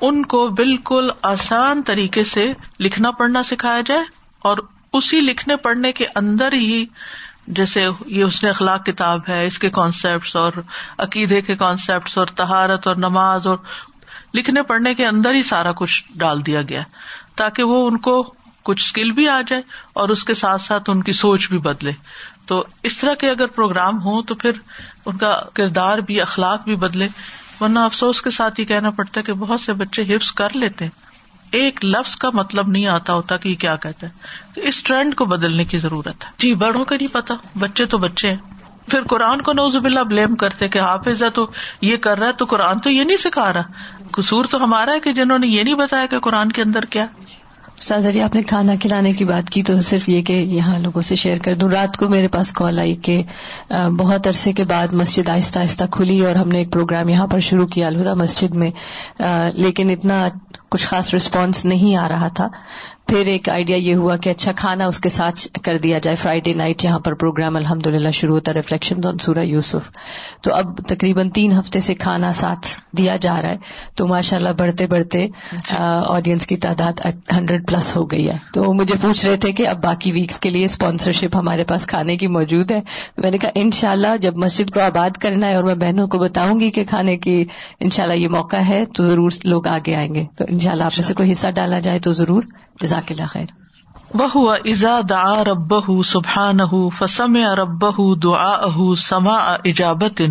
[0.00, 4.04] ان کو بالکل آسان طریقے سے لکھنا پڑھنا سکھایا جائے
[4.44, 4.58] اور
[4.92, 6.84] اسی لکھنے پڑھنے کے اندر ہی
[7.46, 10.52] جیسے یہ اس نے اخلاق کتاب ہے، اس کے کانسیپٹس اور
[10.98, 13.58] عقیدے کے کانسیپٹس اور تہارت اور نماز اور
[14.34, 16.80] لکھنے پڑھنے کے اندر ہی سارا کچھ ڈال دیا گیا
[17.34, 21.02] تاکہ وہ ان کو کچھ اسکل بھی آ جائے اور اس کے ساتھ ساتھ ان
[21.02, 21.92] کی سوچ بھی بدلے۔
[22.46, 24.50] تو اس طرح کے اگر پروگرام ہوں تو پھر
[25.06, 27.08] ان کا کردار بھی، اخلاق بھی بدلے۔
[27.60, 30.84] ورنہ افسوس کے ساتھ ہی کہنا پڑتا ہے کہ بہت سے بچے حفظ کر لیتے
[30.84, 31.05] ہیں۔
[31.50, 34.12] ایک لفظ کا مطلب نہیں آتا ہوتا کہ یہ کیا کہتا ہے۔
[34.60, 38.30] اس ٹرینڈ کو بدلنے کی ضرورت ہے۔ جی بڑوں کا نہیں پتا، بچے تو بچے
[38.30, 38.36] ہیں۔
[38.88, 42.32] پھر قرآن کو نوزب اللہ بلیم کرتے کہ حافظ ہے تو یہ کر رہا ہے،
[42.32, 43.62] تو قرآن تو یہ نہیں سکھا رہا۔
[44.10, 47.06] قصور تو ہمارا ہے کہ جنہوں نے یہ نہیں بتایا کہ قرآن کے اندر کیا۔
[47.80, 51.02] سازا جی آپ نے کھانا کھلانے کی بات کی تو صرف یہ کہ یہاں لوگوں
[51.02, 53.22] سے شیئر کر دوں۔ رات کو میرے پاس کال آئی کہ
[53.96, 57.40] بہت عرصے کے بعد مسجد آہستہ آہستہ کھلی اور ہم نے ایک پروگرام یہاں پر
[57.40, 58.70] شروع کیا الہدا مسجد میں۔
[59.54, 60.28] لیکن اتنا
[60.68, 62.48] کچھ خاص رسپانس نہیں آ رہا تھا۔
[63.06, 66.52] پھر ایک آئیڈیا یہ ہوا کہ اچھا کھانا اس کے ساتھ کر دیا جائے۔ فرائیڈے
[66.54, 69.90] نائٹ یہاں پر پروگرام الحمد للہ شروع ہوتا ریفلیکشن آن سورہ یوسف۔
[70.42, 72.66] تو اب تقریباً تین ہفتے سے کھانا ساتھ
[72.96, 73.56] دیا جا رہا ہے۔
[73.94, 75.26] تو ماشاء اللہ بڑھتے بڑھتے
[76.06, 76.92] آڈینس کی تعداد
[77.36, 80.50] ہنڈریڈ پلس ہو گئی ہے۔ تو مجھے پوچھ رہے تھے کہ اب باقی ویکس کے
[80.50, 82.80] لیے اسپانسرشپ ہمارے پاس کھانے کی موجود ہے۔
[83.22, 86.06] میں نے کہا ان شاء اللہ جب مسجد کو آباد کرنا ہے اور میں بہنوں
[86.06, 87.44] کو بتاؤں گی کہ کھانے کی
[87.80, 90.70] ان شاء اللہ یہ موقع ہے تو ضرور لوگ آگے آئیں گے۔ تو ان شاء
[90.70, 92.42] اللہ آپ میں سے کوئی حصہ ڈالا جائے تو ضرور۔
[92.80, 93.46] جزاک اللہ خیر.
[94.14, 95.72] وہ ازا دا رب
[96.04, 96.58] سبحان
[96.98, 97.84] فسم ارب
[98.22, 100.22] دعا سما اجابت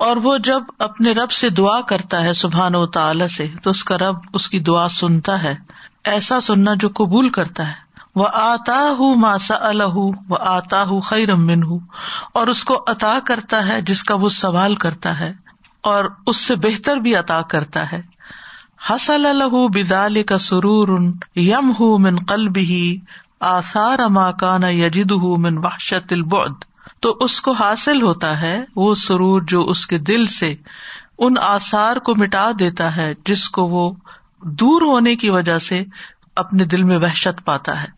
[0.00, 3.82] اور وہ جب اپنے رب سے دعا کرتا ہے سبحان و تعالی سے، تو اس
[3.84, 5.54] کا رب اس کی دعا سنتا ہے،
[6.06, 7.86] ایسا سننا جو قبول کرتا ہے.
[8.14, 11.78] وہ آتا ہوں ماسا الح و آتا ہوں خیر امن ہوں
[12.32, 15.32] اور اس کو عطا کرتا ہے جس کا وہ سوال کرتا ہے،
[15.84, 18.00] اور اس سے بہتر بھی عطا کرتا ہے.
[18.90, 21.00] حسل الح بدال کا سرور
[21.36, 22.96] یم ہُ من قلب ہی
[23.40, 26.50] آثار اما کان یجد من وحشت البعد۔
[27.00, 30.54] تو اس کو حاصل ہوتا ہے وہ سرور جو اس کے دل سے
[31.18, 33.92] ان آثار کو مٹا دیتا ہے جس کو وہ
[34.42, 35.84] دور ہونے کی وجہ سے
[36.36, 37.88] اپنے دل میں وحشت پاتا ہے۔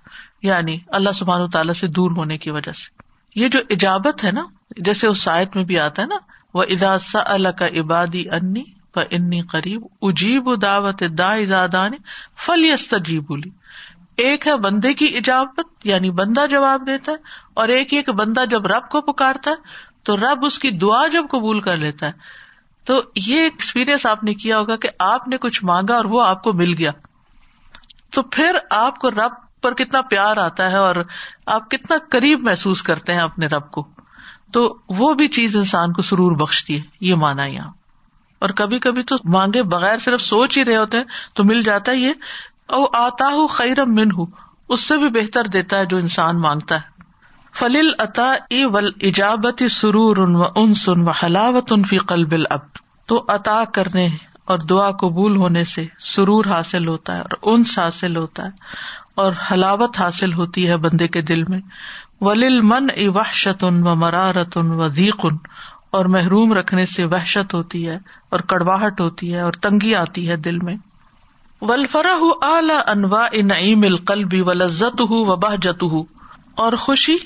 [0.42, 3.02] یعنی اللہ سبحان تعالیٰ سے دور ہونے کی وجہ سے۔
[3.40, 4.42] یہ جو ایجابت ہے نا،
[4.76, 6.16] جیسے اس سائت میں بھی آتا ہے نا
[6.54, 8.62] وہ اجازا اللہ کا عبادی انی
[8.96, 11.90] انی قریب اجیب دعوت دا ازادان
[12.36, 12.74] فل
[13.18, 13.50] بولی
[14.16, 17.16] ایک ہے بندے کی اجابت یعنی بندہ جواب دیتا ہے،
[17.54, 19.56] اور ایک ایک بندہ جب رب کو پکارتا ہے،
[20.02, 22.12] تو رب اس کی دعا جب قبول کر لیتا ہے۔
[22.84, 26.42] تو یہ ایکسپیرئنس آپ نے کیا ہوگا کہ آپ نے کچھ مانگا اور وہ آپ
[26.42, 26.90] کو مل گیا۔
[28.10, 30.96] تو پھر آپ کو رب پر کتنا پیار آتا ہے اور
[31.46, 33.88] آپ کتنا قریب محسوس کرتے ہیں اپنے رب کو۔
[34.52, 37.72] تو وہ بھی چیز انسان کو سرور بخشتی ہے، یہ مانا یہاں۔
[38.40, 41.92] اور کبھی کبھی تو مانگے بغیر صرف سوچ ہی رہے ہوتے ہیں، تو مل جاتا
[41.92, 42.12] ہے۔ یہ
[42.66, 44.26] او آتا ہوں خیرم من ہوں
[44.68, 47.00] اس سے بھی بہتر دیتا ہے جو انسان مانگتا ہے۔
[47.54, 52.34] فلیل عطا ای ول ایجابتی سرور ان و ان سن و حلاوت ان فی قلب
[52.50, 52.60] اب
[53.06, 54.08] تو عطا کرنے
[54.44, 58.50] اور دعا قبول ہونے سے سرور حاصل ہوتا ہے اور انس حاصل ہوتا ہے
[59.14, 61.60] اور حلاوت حاصل ہوتی ہے بندے کے دل میں۔
[62.20, 65.36] ولیل من ای وحشت ان و مرارت ان و ان
[65.90, 67.98] اور محروم رکھنے سے وحشت ہوتی ہے
[68.30, 70.76] اور کڑواہٹ ہوتی ہے اور تنگی آتی ہے دل میں۔
[71.60, 76.02] ولفرا اعلی انواع نعیم القلبی و لذت ہُ و بہجت ہُ
[76.56, 77.16] اور خوشی،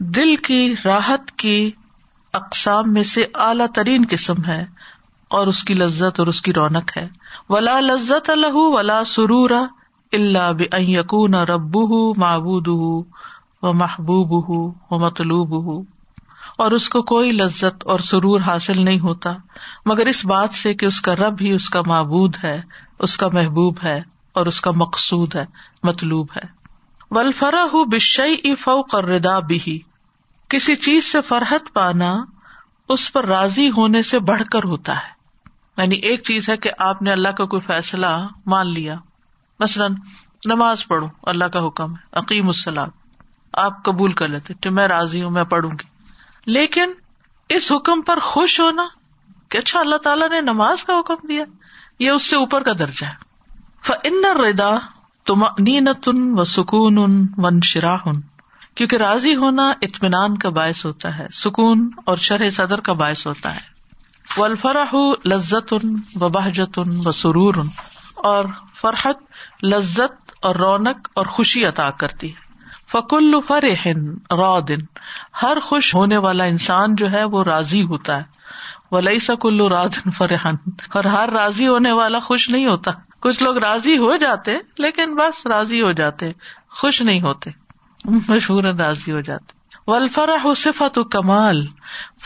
[0.00, 1.70] دل کی راحت کی
[2.32, 4.66] اقسام میں سے اعلی ترین قسم ہے
[5.28, 7.08] اور اس کی لذت اور اس کی رونق ہے۔
[7.48, 9.50] ولا لذت الح ولا سرور
[10.12, 11.76] اللہ بکون رب
[12.16, 15.93] معبود و محبوب ہُ و مطلوب ہُ
[16.58, 19.32] اور اس کو کوئی لذت اور سرور حاصل نہیں ہوتا۔
[19.86, 22.62] مگر اس بات سے کہ اس کا رب ہی اس کا معبود ہے،
[22.98, 25.44] اس کا محبوب ہے اور اس کا مقصود ہے،
[25.82, 26.64] مطلوب ہے۔
[27.10, 29.80] ولفرا ہُ بشئی فوق اور ردا بھی
[30.48, 32.14] کسی چیز سے فرحت پانا
[32.88, 35.14] اس پر راضی ہونے سے بڑھ کر ہوتا ہے۔
[35.76, 38.94] یعنی ایک چیز ہے کہ آپ نے اللہ کا کوئی فیصلہ مان لیا۔
[39.60, 39.94] مثلاً
[40.44, 42.88] نماز پڑھو، اللہ کا حکم ہے عقیم السلام
[43.52, 45.93] آپ قبول کر لیتے میں راضی ہوں، میں پڑھوں گی۔
[46.46, 46.92] لیکن
[47.48, 48.84] اس حکم پر خوش ہونا
[49.48, 51.44] کہ اچھا اللہ تعالیٰ نے نماز کا حکم دیا،
[51.98, 53.14] یہ اس سے اوپر کا درجہ ہے۔
[53.86, 54.78] فن ردا
[55.24, 57.98] تم نینتن و سکون ان ون شراہ
[58.74, 63.56] کیونکہ راضی ہونا اطمینان کا باعث ہوتا ہے، سکون اور شرح صدر کا باعث ہوتا
[63.56, 63.74] ہے۔
[64.36, 64.94] ولفرح
[65.26, 67.54] لذت ان و بہجت ان و سرور
[68.14, 69.16] اور فرحت
[69.64, 72.43] لذت اور رونق اور خوشی عطا کرتی ہے۔
[72.94, 74.78] فکل فرحن را دن
[75.42, 78.22] ہر خوش ہونے والا انسان جو ہے وہ راضی ہوتا ہے۔
[78.90, 80.54] ولی سکل رادن فرحن
[80.94, 85.46] اور ہر راضی ہونے والا خوش نہیں ہوتا۔ کچھ لوگ راضی ہو جاتے، لیکن بس
[85.46, 86.26] راضی ہو جاتے،
[86.70, 87.50] خوش نہیں ہوتے،
[88.04, 89.52] مشہور راضی ہو جاتے۔
[89.86, 91.66] ولفرح صفت کمال،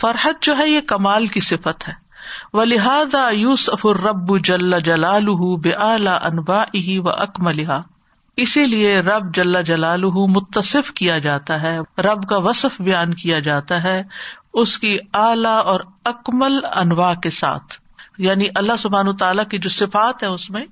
[0.01, 1.93] فرحت جو ہے یہ کمال کی صفت ہے۔
[2.53, 6.63] و لہٰذا یوسف الرب جل جلال بے اعلی انبا
[6.97, 7.81] و اکملہ
[8.39, 13.83] اسی لیے رب جل جلال متصف کیا جاتا ہے، رب کا وصف بیان کیا جاتا
[13.83, 14.03] ہے
[14.53, 17.75] اس کی اعلی اور اکمل انواع کے ساتھ۔
[18.17, 20.65] یعنی اللہ سبحان تعالیٰ کی جو صفات ہے اس میں،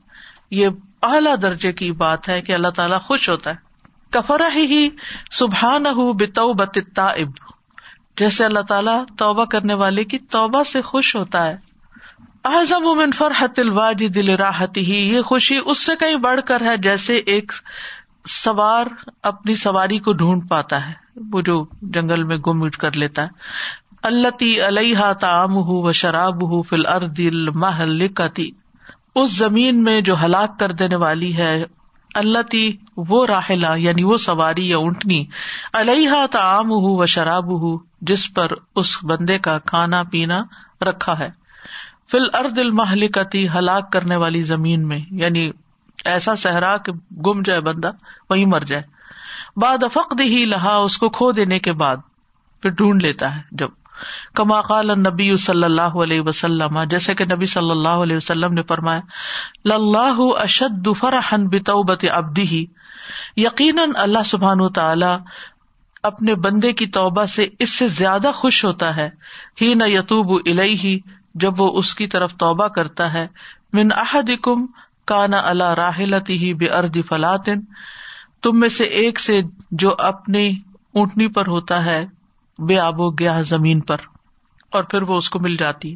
[0.52, 0.68] یہ
[1.04, 3.56] اعلیٰ درجے کی بات ہے کہ اللہ تعالیٰ خوش ہوتا ہے۔
[4.10, 4.90] کفر ہی
[5.32, 5.84] سبحان
[6.18, 7.18] بتو بتاب
[8.18, 11.67] جیسے اللہ تعالیٰ توبہ کرنے والے کی توبہ سے خوش ہوتا ہے
[12.48, 16.78] اعظم من فرحت الواج دل راحت ہی، یہ خوشی اس سے کہیں بڑھ کر ہے
[16.78, 17.52] جیسے ایک
[18.30, 18.86] سوار
[19.24, 20.94] اپنی سواری کو ڈھونڈ پاتا ہے،
[21.32, 23.28] وہ جو جنگل میں گم اٹ کر لیتا ہے۔
[24.04, 28.08] اللہ علیہ تعام ہُ و شراب ہُ فل اردل محل
[29.16, 31.64] اس زمین میں جو ہلاک کر دینے والی ہے
[32.16, 35.26] اللہ تی وہ راہلا یعنی وہ سواری یا اونٹنی۔
[35.74, 40.40] علیہ تعام ہُ و شراب ہُ جس پر اس بندے کا کھانا پینا
[40.82, 41.47] رکھا ہے۔
[42.12, 45.52] فل ارد المحلکتی ہلاک کرنے والی زمین میں یعنی
[46.06, 47.92] ایسا صحرا کہ گم جائے بندہ
[48.30, 48.84] وہی مر جائے۔
[49.56, 51.98] بعد افقد ہی لہا، اس کو کھو دینے کے بعد
[52.62, 53.68] پھر ڈھونڈ لیتا ہے جب۔
[54.36, 58.62] کما قال نبی صلی اللہ علیہ وسلم، جیسے کہ نبی صلی اللہ علیہ وسلم نے
[58.62, 59.00] فرمایا
[59.66, 62.66] لاہ اشد فرحن بتوبت ابدی ہی
[63.38, 65.16] یقیناً اللہ سبحان تعالی
[66.04, 69.10] اپنے بندے کی توبہ سے اس سے زیادہ خوش ہوتا ہے۔
[69.62, 71.00] ہی نہ یتوب ہی
[71.38, 73.28] جب وہ اس کی طرف توبہ کرتا ہے،
[73.74, 74.66] من احد کم
[75.06, 77.62] کانا اللہ راہلتی ہی بے ارد فلاطن
[78.44, 80.48] تم میں سے ایک سے جو اپنی
[80.94, 82.06] اونٹنی پر ہوتا ہے،
[82.60, 83.98] بے آب و گیا زمین پر،
[84.72, 85.96] اور پھر وہ اس کو مل جاتی۔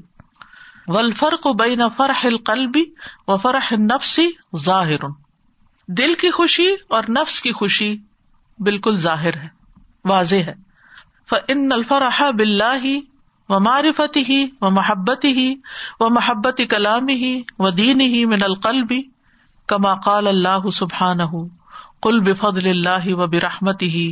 [0.87, 2.83] ولفر کو بے فرح القلبی
[3.27, 5.05] و فرح نفسی ظاہر۔
[5.87, 7.95] دل کی خوشی اور نفس کی خوشی
[8.59, 9.47] بالکل ظاہر ہے،
[10.05, 10.53] واضح ہے۔
[11.47, 12.85] ان الفرح بلّہ
[13.51, 15.53] و معرفت ہی و محبت ہی
[15.99, 19.01] و محبت کلام ہی و دین ہی من القلبی
[19.69, 21.19] کما قال اللہ سبحان
[22.01, 24.11] کل بفضل اللہ و برحمت ہی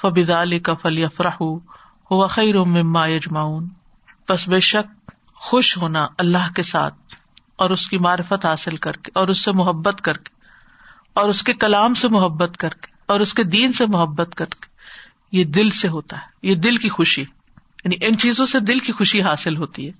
[0.00, 1.42] فبد علی کا فلی افراہ
[2.10, 3.66] ہوا خیر مما یجماؤن
[4.28, 7.14] بس بے شک خوش ہونا اللہ کے ساتھ
[7.56, 10.34] اور اس کی معرفت حاصل کر کے اور اس سے محبت کر کے
[11.14, 14.46] اور اس کے کلام سے محبت کر کے اور اس کے دین سے محبت کر
[14.46, 14.74] کے
[15.32, 17.24] یہ دل سے ہوتا ہے یہ دل کی خوشی
[17.86, 19.92] یعنی ان چیزوں سے دل کی خوشی حاصل ہوتی ہے۔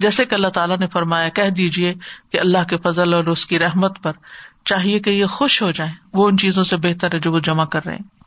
[0.00, 1.94] جیسے کہ اللہ تعالیٰ نے فرمایا، کہہ دیجیے
[2.32, 4.12] کہ اللہ کے فضل اور اس کی رحمت پر
[4.64, 7.64] چاہیے کہ یہ خوش ہو جائیں۔ وہ ان چیزوں سے بہتر ہے جو وہ جمع
[7.64, 8.24] کر رہے ہیں۔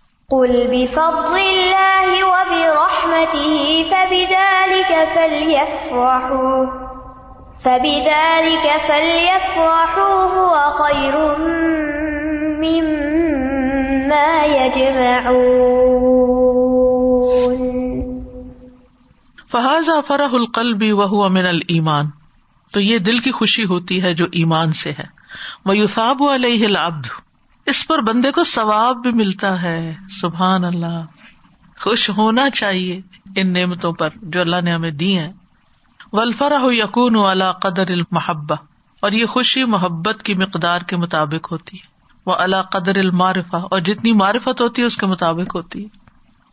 [19.51, 22.09] فہذا فرح القلبی وہ امن المان
[22.73, 25.05] تو یہ دل کی خوشی ہوتی ہے جو ایمان سے ہے۔
[25.65, 27.07] وہ علیہ العبد۔
[27.65, 31.05] اس پر بندے کو ثواب بھی ملتا ہے۔ سبحان اللہ۔
[31.79, 33.01] خوش ہونا چاہیے
[33.35, 35.33] ان نعمتوں پر جو اللہ نے ہمیں دی ہیں۔
[36.11, 38.55] ولفرا یقون والا قدر المحبہ
[38.99, 41.87] اور یہ خوشی محبت کی مقدار کے مطابق ہوتی ہے۔
[42.25, 46.06] وہ اللہ قدر المعرفہ اور جتنی معرفت ہوتی ہے، اس کے مطابق ہوتی ہے۔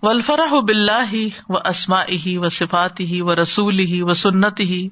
[0.05, 4.61] ولفرح و بلّہ ہی و اسما ہی و صفات ہی و رسول ہی و سنت
[4.61, 4.89] ہی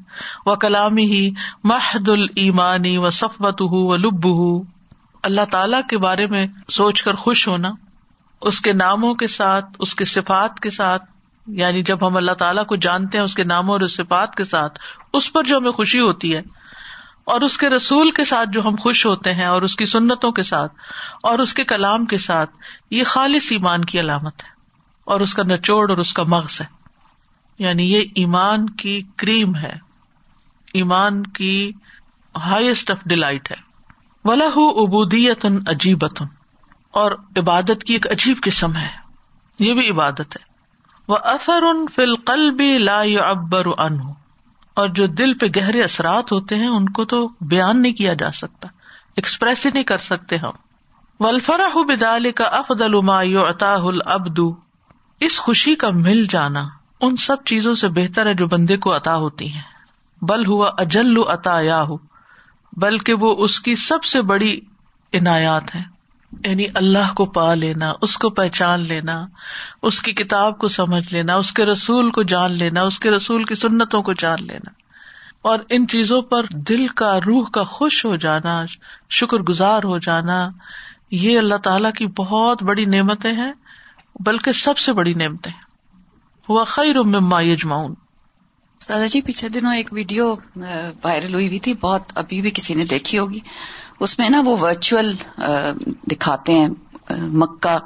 [0.46, 1.30] و کلامی ہی
[1.64, 4.62] محد المانی و صفبت ہُ و لب ہُ
[5.22, 7.70] اللہ تعالی کے بارے میں سوچ کر خوش ہونا،
[8.42, 11.02] اس کے ناموں کے ساتھ، اس کے صفات کے ساتھ
[11.46, 14.78] یعنی جب ہم اللہ تعالیٰ کو جانتے ہیں اس کے ناموں اور صفات کے ساتھ،
[15.12, 16.42] اس پر جو ہمیں خوشی ہوتی ہے،
[17.24, 20.32] اور اس کے رسول کے ساتھ جو ہم خوش ہوتے ہیں، اور اس کی سنتوں
[20.32, 20.72] کے ساتھ،
[21.22, 22.50] اور اس کے کلام کے ساتھ،
[22.90, 24.51] یہ خالص ایمان کی علامت ہے۔
[25.12, 26.66] اور اس کا نچوڑ اور اس کا مغز ہے۔
[27.58, 29.72] یعنی یہ ایمان کی کریم ہے۔
[30.74, 31.72] ایمان کی
[32.36, 33.56] ہائیسٹ آف ڈیلائٹ ہے۔
[34.24, 36.22] ولا ابودیت عجیبت
[36.90, 38.88] اور عبادت کی ایک عجیب قسم ہے۔
[39.58, 40.52] یہ بھی عبادت ہے۔
[41.08, 44.00] وہ اثر ان فل قل بھی لا ابر ان
[44.74, 48.32] اور جو دل پہ گہرے اثرات ہوتے ہیں، ان کو تو بیان نہیں کیا جا
[48.32, 48.68] سکتا۔
[49.16, 50.50] ایکسپریس ہی نہیں کر سکتے ہم۔
[51.20, 52.94] ولفرا بدال کا افدل
[53.36, 54.40] عطا العبد۔
[55.24, 56.68] اس خوشی کا مل جانا
[57.00, 59.62] ان سب چیزوں سے بہتر ہے جو بندے کو عطا ہوتی ہیں۔
[60.22, 61.96] بل ہوا اجل عطا یا ہو
[62.72, 64.60] بلکہ وہ اس کی سب سے بڑی
[65.12, 65.82] عنایات ہے
[66.46, 69.22] یعنی اللہ کو پا لینا، اس کو پہچان لینا،
[69.82, 73.44] اس کی کتاب کو سمجھ لینا، اس کے رسول کو جان لینا، اس کے رسول
[73.44, 74.70] کی سنتوں کو جان لینا۔
[75.42, 78.64] اور ان چیزوں پر دل کا، روح کا خوش ہو جانا
[79.10, 80.48] شکر گزار ہو جانا،
[81.10, 83.52] یہ اللہ تعالی کی بہت بڑی نعمتیں ہیں۔
[84.26, 85.52] بلکہ سب سے بڑی نعمتیں
[86.48, 87.94] ہوا خیر مما یجمعون۔
[88.80, 90.34] دادا جی پچھلے دنوں ایک ویڈیو
[91.04, 93.40] وائرل ہوئی ہوئی تھی بہت ابھی بھی کسی نے دیکھی ہوگی۔
[94.00, 95.14] اس میں نا وہ ورچوئل
[96.10, 96.68] دکھاتے ہیں
[97.10, 97.78] مکہ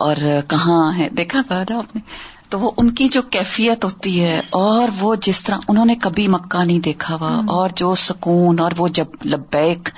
[0.00, 0.16] اور
[0.48, 1.42] کہاں ہے دیکھا
[1.78, 2.00] آپ نے؟
[2.48, 6.28] تو وہ ان کی جو کیفیت ہوتی ہے اور وہ جس طرح انہوں نے کبھی
[6.28, 9.88] مکہ نہیں دیکھا ہوا اور جو سکون اور وہ جب لبیک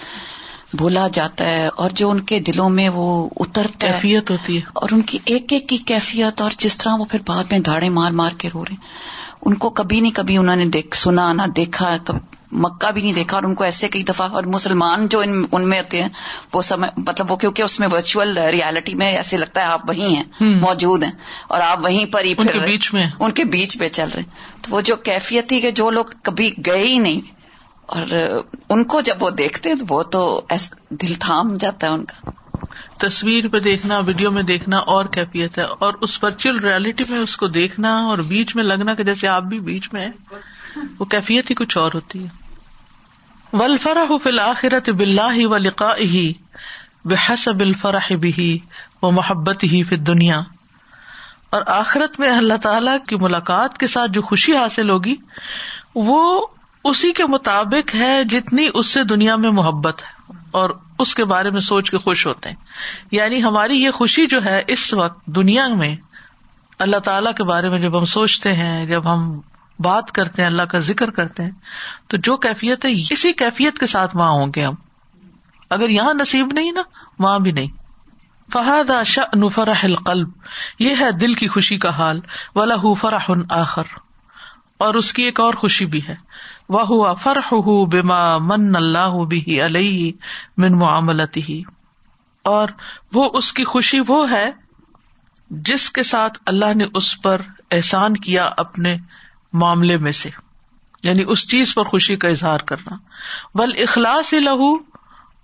[0.78, 4.88] بولا جاتا ہے اور جو ان کے دلوں میں وہ اترتا کیفیت ہوتی ہے۔ اور
[4.92, 8.10] ان کی ایک ایک کی کیفیت اور جس طرح وہ پھر بعد میں دھاڑے مار
[8.10, 11.42] مار کے رو رہے ہیں۔ ان کو کبھی نہیں کبھی انہوں نے دیکھ سنا نہ
[11.56, 11.96] دیکھا
[12.52, 15.20] مکہ بھی نہیں دیکھا۔ اور ان کو ایسے کئی دفعہ اور مسلمان جو
[15.52, 16.08] ان میں ہوتے ہیں
[16.54, 20.16] وہ سمے مطلب وہ کیونکہ اس میں ورچوئل ریالٹی میں ایسے لگتا ہے آپ وہیں
[20.16, 21.12] ہیں موجود ہیں۔
[21.48, 24.22] اور آپ وہیں پر ہی پھر بیچ میں۔ ان کے بیچ پہ چل رہے
[24.62, 27.33] تو وہ جو کیفیت تھی کہ جو لوگ کبھی گئے ہی نہیں
[27.86, 28.14] اور
[28.68, 30.46] ان کو جب وہ دیکھتے ہیں تو وہ تو
[30.90, 32.30] دل تھام جاتا ہے ان کا۔
[32.98, 37.36] تصویر پہ دیکھنا، ویڈیو میں دیکھنا اور کیفیت ہے۔ اور اس ورچوئل ریالٹی میں اس
[37.36, 40.36] کو دیکھنا اور بیچ میں لگنا کہ جیسے آپ بھی بیچ میں ہیں،
[40.98, 42.44] وہ کیفیت ہی کچھ اور ہوتی ہے۔
[43.52, 46.32] ولفرح فل آخرت بلّہ و لقا ہی
[47.04, 48.58] بحسب الفرح بھی
[49.02, 50.40] و محبت ہی پھر دنیا
[51.50, 55.14] اور آخرت میں اللہ تعالی کی ملاقات کے ساتھ جو خوشی حاصل ہوگی،
[55.94, 56.46] وہ
[56.84, 61.50] اسی کے مطابق ہے جتنی اس سے دنیا میں محبت ہے اور اس کے بارے
[61.50, 62.56] میں سوچ کے خوش ہوتے ہیں۔
[63.10, 65.96] یعنی ہماری یہ خوشی جو ہے اس وقت دنیا میں
[66.78, 69.40] اللہ تعالی کے بارے میں جب ہم سوچتے ہیں، جب ہم
[69.78, 71.50] بات کرتے ہیں، اللہ کا ذکر کرتے ہیں،
[72.08, 74.74] تو جو کیفیت ہے، اسی کیفیت کے ساتھ وہاں ہوں گے ہم۔
[75.70, 76.82] اگر یہاں نصیب نہیں نا،
[77.18, 77.66] وہاں بھی نہیں۔
[78.52, 78.90] فہاد
[79.52, 80.28] فرح القلب۔
[80.78, 82.20] یہ ہے دل کی خوشی کا حال۔
[82.54, 83.82] ولا فرح آخر۔
[84.78, 86.14] اور اس کی ایک اور خوشی بھی ہے۔
[86.68, 90.12] وہ فرح ہُو بیما من اللہ بھی علیہ
[90.56, 91.62] من معاملتی ہی
[92.42, 92.68] اور
[93.12, 94.50] وہ اس کی خوشی وہ ہے
[95.50, 98.96] جس کے ساتھ اللہ نے اس پر احسان کیا اپنے
[99.52, 100.30] معاملے میں سے
[101.02, 102.96] یعنی اس چیز پر خوشی کا اظہار کرنا۔
[103.54, 104.74] بل اخلاص ہی لہو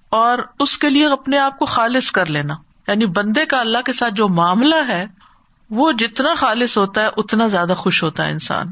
[0.08, 2.54] اور اس کے لیے اپنے آپ کو خالص کر لینا۔
[2.88, 5.04] یعنی بندے کا اللہ کے ساتھ جو معاملہ ہے،
[5.70, 8.66] وہ جتنا خالص ہوتا ہے، اتنا زیادہ خوش ہوتا ہے انسان۔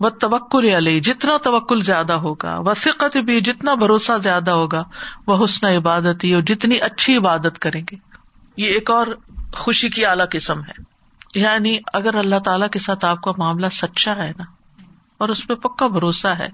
[0.00, 4.82] وہ توکل علی جتنا توکل زیادہ ہوگا، وہ فقت بھی جتنا بھروسہ زیادہ ہوگا،
[5.26, 7.96] وہ حسن عبادت ہی اور جتنی اچھی عبادت کریں گے۔
[8.56, 9.06] یہ ایک اور
[9.54, 10.82] خوشی کی اعلی قسم ہے۔
[11.34, 14.44] یعنی اگر اللہ تعالی کے ساتھ آپ کا معاملہ سچا ہے نا،
[15.18, 16.48] اور اس پہ پکا بھروسہ ہے،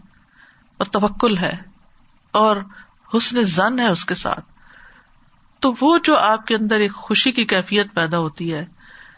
[0.76, 1.56] اور توکل ہے،
[2.32, 2.56] اور
[3.16, 4.44] حسن زن ہے اس کے ساتھ،
[5.60, 8.64] تو وہ جو آپ کے اندر ایک خوشی کی کیفیت پیدا ہوتی ہے،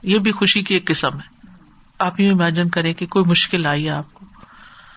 [0.03, 1.35] یہ بھی خوشی کی ایک قسم ہے۔
[1.99, 4.14] آپ یوں امیجن کریں کہ کوئی مشکل آئی آپ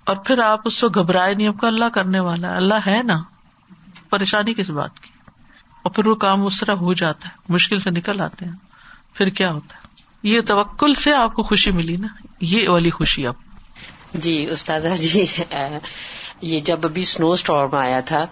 [0.07, 3.03] اور پھر آپ اس کو گھبرائے نہیں، آپ کو اللہ کرنے والا ہے۔ اللہ ہے
[3.03, 3.23] نا۔
[4.09, 5.09] پریشانی کس بات کی؟
[5.83, 8.51] اور پھر وہ کام اس طرح ہو جاتا ہے، مشکل سے نکل آتے ہیں۔
[9.13, 9.87] پھر کیا ہوتا ہے؟
[10.23, 12.07] یہ توکل سے آپ کو خوشی ملی نا۔
[12.41, 13.33] یہ والی خوشی اب
[14.13, 15.25] جی استاذہ جی
[16.41, 18.25] یہ جب ابھی اسنو اسٹارم آیا تھا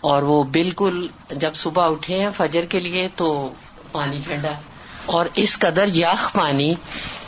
[0.00, 3.52] اور وہ بالکل جب صبح اٹھے ہیں فجر کے لیے تو
[3.92, 4.52] پانی ٹھنڈا۔
[5.06, 6.74] اور اس قدر یاخ پانی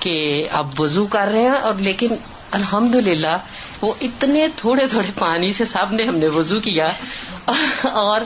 [0.00, 2.08] کہ اب وضو کر رہے ہیں اور لیکن
[2.50, 3.36] الحمد للہ
[3.84, 6.88] وہ اتنے تھوڑے تھوڑے پانی سے سب نے ہم نے وضو کیا
[7.82, 8.20] اور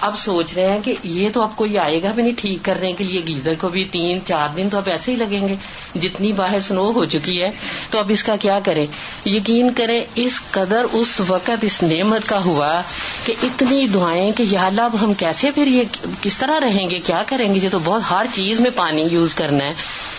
[0.00, 2.92] اب سوچ رہے ہیں کہ یہ تو اب کوئی آئے گا بھی نہیں ٹھیک کرنے
[2.92, 5.54] کے لیے، گیزر کو بھی تین چار دن تو اب ایسے ہی لگیں گے،
[5.98, 7.50] جتنی باہر سنو ہو چکی ہے۔
[7.90, 8.86] تو اب اس کا کیا کریں؟
[9.28, 12.80] یقین کریں اس قدر اس وقت اس نعمت کا ہوا
[13.24, 15.82] کہ اتنی دعائیں کہ یا اللہ اب ہم کیسے پھر یہ
[16.22, 19.34] کس طرح رہیں گے، کیا کریں گے؟ یہ تو بہت ہر چیز میں پانی یوز
[19.34, 19.72] کرنا ہے۔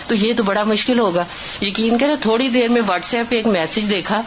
[0.06, 1.24] تو یہ تو بڑا مشکل ہوگا۔
[1.62, 4.22] یقین کریں، تھوڑی دیر میں واٹس ایپ پہ ایک میسج دیکھا،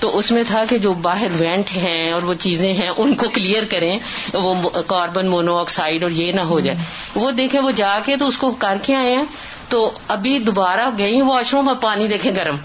[0.00, 3.28] تو اس میں تھا کہ جو باہر وینٹ ہیں اور وہ چیزیں ہیں، ان کو
[3.28, 3.98] کلیئر کریں،
[4.32, 6.78] وہ کاربن مونو آکسائڈ اور یہ نہ ہو جائے۔
[7.14, 9.24] وہ دیکھیں، وہ جا کے تو اس کو کر کے آئے ہیں۔
[9.68, 12.56] تو ابھی دوبارہ گئی واش روم اور پانی دیکھیں گرم۔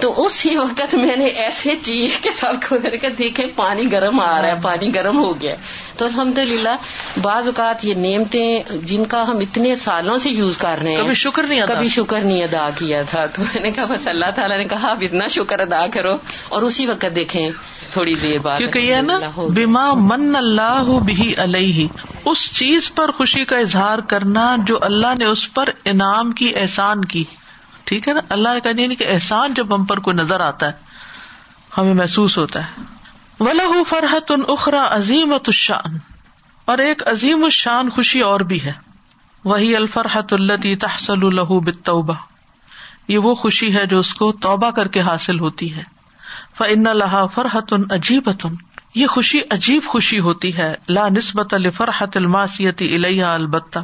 [0.00, 2.72] تو اسی وقت میں نے ایسے چیز کے ساتھ
[3.18, 5.54] دیکھے پانی گرم آ رہا ہے پانی گرم ہو گیا۔
[5.96, 6.76] تو الحمد للہ
[7.22, 11.14] بعض اوقات یہ نعمتیں جن کا ہم اتنے سالوں سے یوز کر رہے ہیں کبھی
[11.14, 14.58] شکر نہیں کبھی شکر نہیں ادا کیا تھا۔ تو میں نے کہا بس اللہ تعالیٰ
[14.58, 16.16] نے کہا اب اتنا شکر ادا کرو۔
[16.48, 17.50] اور اسی وقت دیکھیں
[17.92, 21.86] تھوڑی دیر بعد کیونکہ یہ نا بیما من اللہ بھی علیہ
[22.24, 27.04] اس چیز پر خوشی کا اظہار کرنا جو اللہ نے اس پر انعام کی احسان
[27.04, 27.24] کی۔
[27.84, 30.72] ٹھیک ہے نا؟ اللہ کا نہیں کہ احسان جب ہم پر کوئی نظر آتا ہے،
[31.78, 32.82] ہمیں محسوس ہوتا ہے۔
[33.40, 35.98] ولہ فرحت ان اخرا عظیم الشان
[36.64, 38.72] اور ایک عظیم الشان خوشی اور بھی ہے۔
[39.44, 42.14] وہی الفرحت التی تحسل الہ بتوبہ
[43.08, 45.82] یہ وہ خوشی ہے جو اس کو توبہ کر کے حاصل ہوتی ہے۔
[46.58, 48.30] فن لہا فرحت عجیب
[48.94, 53.78] یہ خوشی عجیب خوشی ہوتی ہے۔ لا نسبت الفرحت الماسیتی الیہ البتہ۔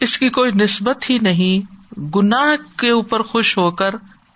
[0.00, 1.79] اس کی کوئی نسبت ہی نہیں۔
[2.14, 3.94] گناہ کے اوپر خوش ہو کر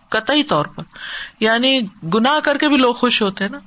[0.09, 0.83] قطعی طور پر
[1.41, 1.81] یعنی
[2.15, 3.59] گناہ کر کے بھی لوگ خوش ہوتے ہیں نا،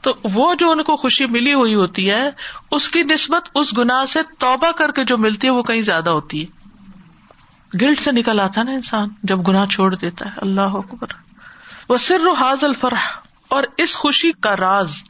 [0.00, 2.30] تو وہ جو ان کو خوشی ملی ہوئی ہوتی ہے،
[2.70, 6.10] اس کی نسبت اس گناہ سے توبہ کر کے جو ملتی ہے وہ کہیں زیادہ
[6.10, 11.14] ہوتی ہے۔ گلٹ سے نکل آتا نا انسان، جب گناہ چھوڑ دیتا ہے، اللہ اکبر۔
[11.88, 13.08] وہ سر حاض الفرح،
[13.48, 15.02] اور اس خوشی کا راز،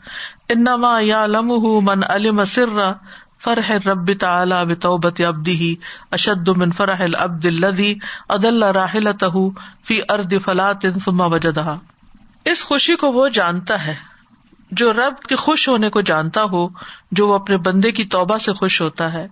[0.49, 2.79] انما یا لمح من علم سر
[3.45, 5.75] فرح رب تعالی بتوبت ابدی
[6.11, 7.95] اشد من فرح العبد الذي
[8.29, 9.49] اضل راحلته
[9.85, 11.77] في ارض فلات ثم وجدها
[12.45, 13.95] اس خوشی کو وہ جانتا ہے
[14.71, 16.69] جو رب کے خوش ہونے کو جانتا ہو،
[17.13, 19.29] جو وہ اپنے بندے کی توبہ سے خوش ہوتا ہے،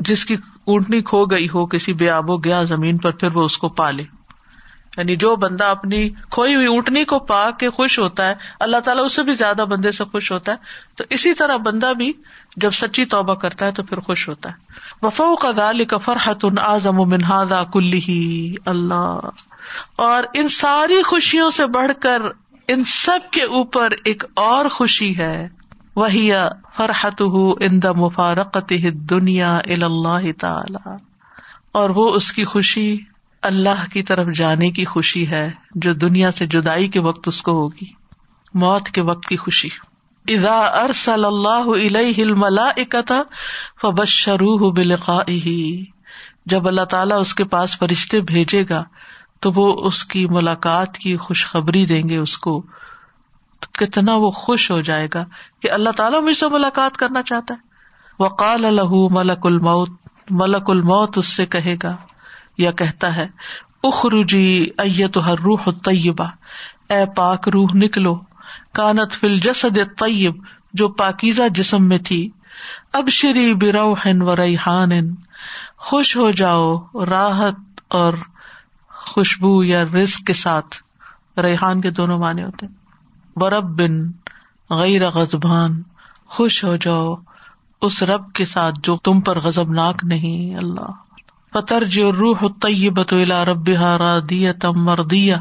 [0.00, 3.44] جس کی اونٹنی کھو گئی ہو، کسی بے آب و گیا زمین پر، پھر وہ
[3.44, 4.02] اس کو پالے۔
[4.96, 9.04] یعنی جو بندہ اپنی کھوئی ہوئی اونٹنی کو پا کے خوش ہوتا ہے، اللہ تعالیٰ
[9.04, 10.56] اس سے بھی زیادہ بندے سے خوش ہوتا ہے۔
[10.96, 12.12] تو اسی طرح بندہ بھی
[12.60, 14.54] جب سچی توبہ کرتا ہے تو پھر خوش ہوتا ہے۔
[15.02, 19.20] وفو کا دال کا فرحت آزم منہادا کلی اللہ۔
[19.96, 22.22] اور ان ساری خوشیوں سے بڑھ کر
[22.68, 25.48] ان سب کے اوپر ایک اور خوشی ہے۔
[25.96, 26.30] وہی
[26.76, 27.22] فرحت
[27.60, 30.90] ان دا مفارقت دنیا اللہ تعالی۔
[31.72, 32.98] اور وہ اس کی خوشی
[33.42, 37.52] اللہ کی طرف جانے کی خوشی ہے جو دنیا سے جدائی کے وقت اس کو
[37.52, 37.92] ہوگی۔
[38.54, 39.68] موت کے وقت کی خوشی۔
[40.28, 43.22] ادا ارسل اللہ اکتا
[43.82, 44.28] فبش
[44.76, 45.18] بلقا
[46.46, 48.84] جب اللہ تعالیٰ اس کے پاس فرشتے بھیجے گا،
[49.40, 52.62] تو وہ اس کی ملاقات کی خوشخبری دیں گے اس کو۔
[53.60, 55.24] تو کتنا وہ خوش ہو جائے گا
[55.62, 57.58] کہ اللہ تعالیٰ مجھ سے ملاقات کرنا چاہتا ہے۔
[58.18, 59.90] وقال الح ملک الموت
[60.30, 61.96] ملک الموت اس سے کہے گا
[62.58, 63.26] یا کہتا ہے،
[63.82, 66.26] اخرجی ایت ہر روح طیبہ
[66.90, 68.27] اے پاک روح، نکلو۔
[68.78, 72.30] کانت فل جسد طیب جو پاکیزہ جسم میں تھی۔
[72.92, 74.90] اب شری بروحن و ریحان
[75.76, 78.14] خوش ہو جاؤ راحت اور
[78.90, 80.76] خوشبو یا رزق کے ساتھ۔
[81.38, 82.66] ریحان کے دونوں معنی ہوتے
[83.36, 84.12] برب بن
[84.70, 85.82] غیر غزبان
[86.26, 87.14] خوش ہو جاؤ
[87.82, 90.90] اس رب کے ساتھ جو تم پر غزب ناک نہیں۔ اللہ۔
[91.52, 95.36] فتر جو روح طیبت الا رب رادیہ تم مردیا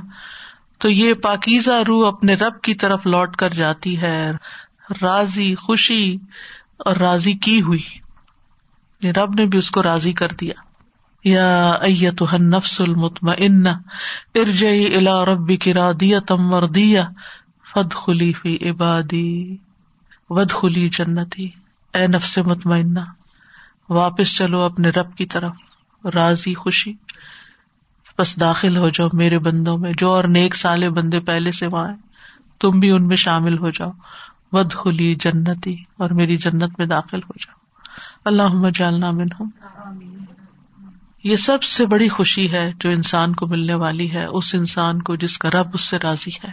[0.77, 4.31] تو یہ پاکیزہ روح اپنے رب کی طرف لوٹ کر جاتی ہے،
[5.01, 6.17] راضی، خوشی
[6.77, 7.81] اور راضی کی ہوئی۔
[9.01, 10.53] یعنی رب نے بھی اس کو راضی کر دیا۔
[11.23, 13.67] یا ایت نفس المتم ان
[14.35, 17.03] الا ربی کی رادیہ تم مردیا
[17.73, 19.57] فد خلی فی عبادی
[20.29, 21.49] ود خلی جنتی۔
[21.93, 22.99] اے نفس مطمئنہ،
[23.89, 25.53] واپس چلو اپنے رب کی طرف،
[26.13, 26.93] راضی، خوشی۔
[28.19, 31.93] بس داخل ہو جاؤ میرے بندوں میں، جو اور نیک سالے بندے پہلے سے وہاں
[32.59, 33.91] تم بھی ان میں شامل ہو جاؤ۔
[34.51, 37.57] ود خلی جنتی اور میری جنت میں داخل ہو جاؤ۔
[38.25, 39.49] اللہ جالنا من ہوں
[41.23, 45.15] یہ سب سے بڑی خوشی ہے جو انسان کو ملنے والی ہے، اس انسان کو
[45.15, 46.51] جس کا رب اس سے راضی ہے۔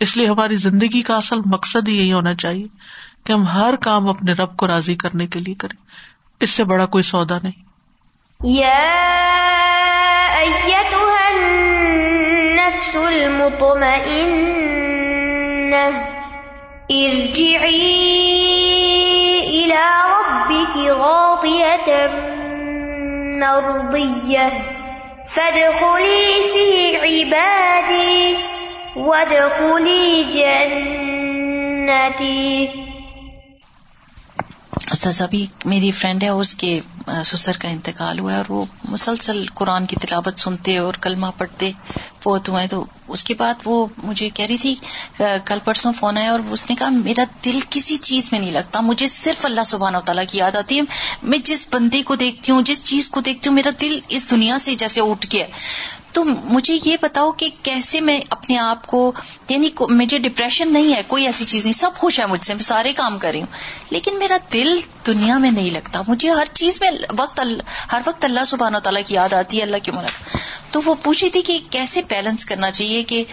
[0.00, 2.66] اس لیے ہماری زندگی کا اصل مقصد یہی ہونا چاہیے
[3.24, 5.82] کہ ہم ہر کام اپنے رب کو راضی کرنے کے لیے کریں۔
[6.40, 7.65] اس سے بڑا کوئی سودا نہیں۔
[10.38, 14.26] أيتها النفس المطمئنة
[16.90, 17.96] ارجعي
[19.48, 19.84] إلى
[20.16, 21.88] ربك راضية
[23.40, 24.48] مرضية
[25.26, 28.36] فادخلي في عبادي
[28.96, 30.24] وادخلي
[31.84, 32.85] جنتي
[34.92, 36.78] استاذ، ابھی میری فرینڈ ہے، اس کے
[37.24, 41.70] سسر کا انتقال ہوا ہے اور وہ مسلسل قرآن کی تلاوت سنتے اور کلمہ پڑھتے
[42.22, 44.74] فوت ہوئے تو اس کے بعد وہ مجھے کہہ رہی تھی
[45.18, 48.80] کل پرسوں فون آیا اور اس نے کہا، میرا دل کسی چیز میں نہیں لگتا،
[48.80, 50.82] مجھے صرف اللہ سبحانہ و تعالیٰ کی یاد آتی ہے۔
[51.22, 54.58] میں جس بندے کو دیکھتی ہوں، جس چیز کو دیکھتی ہوں، میرا دل اس دنیا
[54.58, 55.46] سے جیسے اٹھ گیا۔
[56.16, 59.12] تو مجھے یہ بتاؤ کہ کیسے میں اپنے آپ کو
[59.48, 62.62] یعنی مجھے ڈپریشن نہیں ہے کوئی ایسی چیز نہیں سب خوش ہے مجھ سے میں
[62.62, 63.46] سارے کام کر رہی ہوں۔
[63.90, 67.40] لیکن میرا دل دنیا میں نہیں لگتا۔ مجھے ہر چیز میں وقت
[67.92, 70.36] ہر وقت اللہ سبحانہ و تعالیٰ کی یاد آتی ہے اللہ کی ملک
[70.70, 73.24] تو وہ پوچھی تھی کہ کیسے بیلنس کرنا چاہیے کہ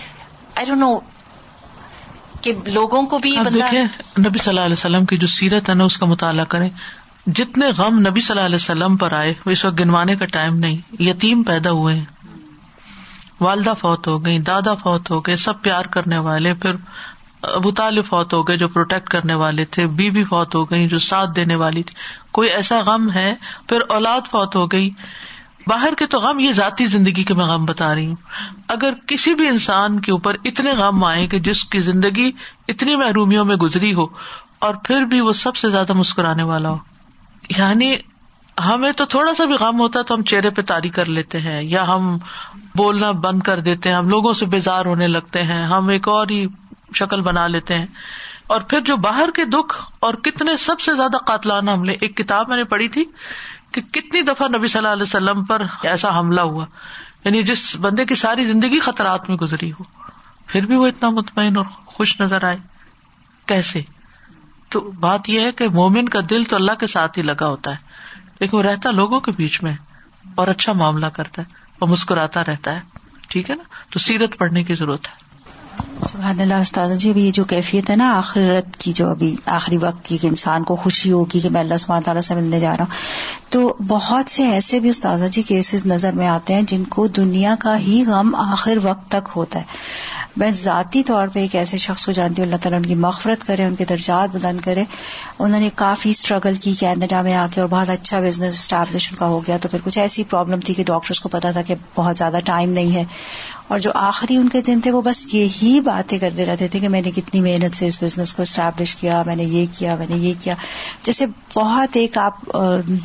[0.55, 0.99] آئی ڈونٹ نو
[2.41, 3.35] کہ لوگوں کو بھی
[4.19, 6.69] نبی صلی اللہ علیہ وسلم کی جو سیرت ہے نا اس کا مطالعہ کریں۔
[7.27, 10.55] جتنے غم نبی صلی اللہ علیہ وسلم پر آئے وہ اس وقت گنوانے کا ٹائم
[10.55, 12.05] نہیں یتیم پیدا ہوئے ہیں۔
[13.43, 16.75] والدہ فوت ہو گئی دادا فوت ہو گئے، سب پیار کرنے والے، پھر
[17.41, 20.87] ابو طالب فوت ہو گئے جو پروٹیکٹ کرنے والے تھے بی بی فوت ہو گئی
[20.87, 21.95] جو ساتھ دینے والی تھی۔
[22.31, 23.35] کوئی ایسا غم ہے؟
[23.69, 24.89] پھر اولاد فوت ہو گئی
[25.67, 28.15] باہر کے تو غم یہ ذاتی زندگی کے میں غم بتا رہی ہوں۔
[28.67, 32.31] اگر کسی بھی انسان کے اوپر اتنے غم آئے کہ جس کی زندگی
[32.67, 34.05] اتنی محرومیوں میں گزری ہو
[34.59, 36.77] اور پھر بھی وہ سب سے زیادہ مسکرانے والا ہو۔
[37.57, 37.95] یعنی
[38.59, 41.39] ہمیں تو تھوڑا سا بھی غم ہوتا ہے تو ہم چہرے پہ تاری کر لیتے
[41.39, 42.17] ہیں یا ہم
[42.75, 46.27] بولنا بند کر دیتے ہیں، ہم لوگوں سے بیزار ہونے لگتے ہیں، ہم ایک اور
[46.29, 46.45] ہی
[46.95, 47.85] شکل بنا لیتے ہیں۔
[48.47, 52.49] اور پھر جو باہر کے دکھ اور کتنے سب سے زیادہ قاتلانہ حملے، ایک کتاب
[52.49, 53.05] میں نے پڑھی تھی
[53.71, 56.65] کہ کتنی دفعہ نبی صلی اللہ علیہ وسلم پر ایسا حملہ ہوا۔
[57.25, 59.83] یعنی جس بندے کی ساری زندگی خطرات میں گزری ہو۔
[60.47, 62.57] پھر بھی وہ اتنا مطمئن اور خوش نظر آئے۔
[63.45, 63.81] کیسے؟
[64.69, 67.71] تو بات یہ ہے کہ مومن کا دل تو اللہ کے ساتھ ہی لگا ہوتا
[67.71, 67.93] ہے۔
[68.43, 69.73] لیکن وہ رہتا لوگوں کے بیچ میں
[70.35, 71.47] اور اچھا معاملہ کرتا ہے
[71.79, 72.79] اور مسکراتا رہتا ہے۔
[73.27, 75.23] ٹھیک ہے نا؟ تو سیرت پڑھنے کی ضرورت ہے۔
[76.03, 79.77] سبحان اللہ استاد جی ابھی یہ جو کیفیت ہے نا آخرت کی، جو ابھی آخری
[79.77, 82.69] وقت کی کہ انسان کو خوشی ہوگی کہ میں اللہ سبحانہ تعالیٰ سے ملنے جا
[82.69, 82.91] رہا ہوں۔
[83.49, 87.55] تو بہت سے ایسے بھی استاذہ جی کیسز نظر میں آتے ہیں جن کو دنیا
[87.59, 89.63] کا ہی غم آخر وقت تک ہوتا ہے۔
[90.37, 93.47] میں ذاتی طور پہ ایک ایسے شخص کو جانتی ہوں اللہ تعالیٰ ان کی مغفرت
[93.47, 94.83] کرے ان کے درجات بلند کرے۔
[95.39, 99.25] انہوں نے کافی اسٹرگل کی کینیڈا میں آ کے اور بہت اچھا بزنس اسٹیبلش کا
[99.25, 102.17] ہو گیا تو پھر کچھ ایسی پرابلم تھی کہ ڈاکٹرس کو پتا تھا کہ بہت
[102.17, 103.03] زیادہ ٹائم نہیں ہے۔
[103.67, 106.89] اور جو آخری ان کے دن تھے وہ بس یہی باتیں کرتے رہتے تھے کہ
[106.89, 110.07] میں نے کتنی محنت سے اس بزنس کو اسٹیبلش کیا میں نے یہ کیا میں
[110.09, 110.55] نے یہ کیا۔
[111.01, 111.25] جیسے
[111.55, 112.45] بہت ایک آپ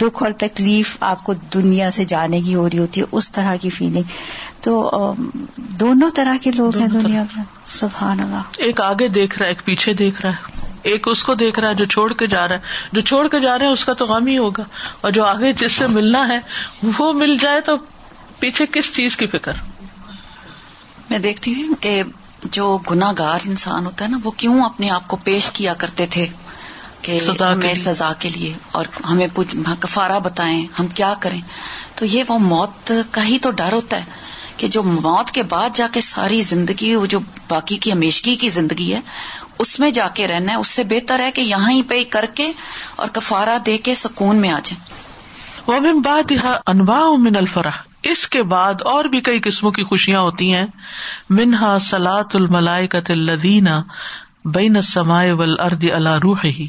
[0.01, 3.57] دکھ اور تکلیف آپ کو دنیا سے جانے کی ہو رہی ہوتی ہے اس طرح
[3.57, 4.03] کی فیلنگ
[4.61, 4.91] تو
[5.57, 7.18] دونوں طرح کے لوگ ہیں دنیا
[7.65, 11.35] سبحان اللہ۔ ایک آگے دیکھ رہا ہے ایک پیچھے دیکھ رہا ہے۔ ایک اس کو
[11.35, 12.61] دیکھ رہا ہے جو چھوڑ کے جا رہا ہے۔
[12.93, 14.63] جو چھوڑ کے جا رہا ہے اس کا تو غم ہی ہوگا۔
[15.01, 16.39] اور جو آگے جس سے ملنا ہے
[16.99, 17.77] وہ مل جائے تو
[18.39, 19.53] پیچھے کس چیز کی فکر؟
[21.11, 22.03] میں دیکھتی ہوں کہ
[22.45, 26.27] جو گناگار انسان ہوتا ہے نا وہ کیوں اپنے آپ کو پیش کیا کرتے تھے
[27.03, 29.27] کہ ہمیں سزا کے لیے اور ہمیں
[29.81, 31.41] کفارہ بتائیں ہم کیا کریں؟
[31.95, 34.18] تو یہ وہ موت کا ہی تو ڈر ہوتا ہے۔
[34.59, 38.49] کہ جو موت کے بعد جا کے ساری زندگی، وہ جو باقی کی ہمیشگی کی
[38.49, 39.01] زندگی ہے،
[39.59, 42.25] اس میں جا کے رہنا ہے، اس سے بہتر ہے کہ یہاں ہی پہ کر
[42.35, 42.53] کے
[42.97, 45.09] اور کفارہ دے کے سکون میں آ جائیں۔
[45.67, 46.33] وہ بات
[46.67, 47.71] انواع من الفرح۔
[48.03, 50.67] اس کے بعد اور بھی کئی قسموں کی خوشیاں ہوتی ہیں۔
[51.31, 53.83] منہا سلاۃ الملائکت الدینہ
[54.45, 56.67] بین سمائے ول ارد اللہ روح ہی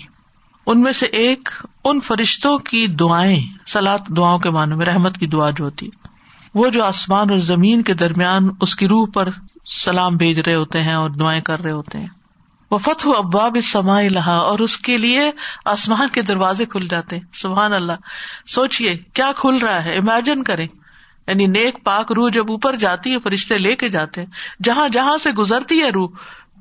[0.65, 1.49] ان میں سے ایک
[1.83, 5.89] ان فرشتوں کی دعائیں سلاد دعاؤں کے معنی میں، رحمت کی دعا جو ہوتی
[6.55, 9.29] وہ جو آسمان اور زمین کے درمیان اس کی روح پر
[9.83, 12.07] سلام بھیج رہے ہوتے ہیں اور دعائیں کر رہے ہوتے ہیں۔
[12.71, 15.31] وہ فتح اباب سما لہا اور اس کے لیے
[15.65, 17.93] آسمان کے دروازے کھل جاتے ہیں۔ سبحان اللہ۔
[18.47, 20.67] سوچیے کیا کھل رہا ہے؟ امیجن کریں۔
[21.27, 24.27] یعنی نیک پاک روح جب اوپر جاتی ہے، فرشتے لے کے جاتے ہیں۔
[24.63, 26.09] جہاں جہاں سے گزرتی ہے روح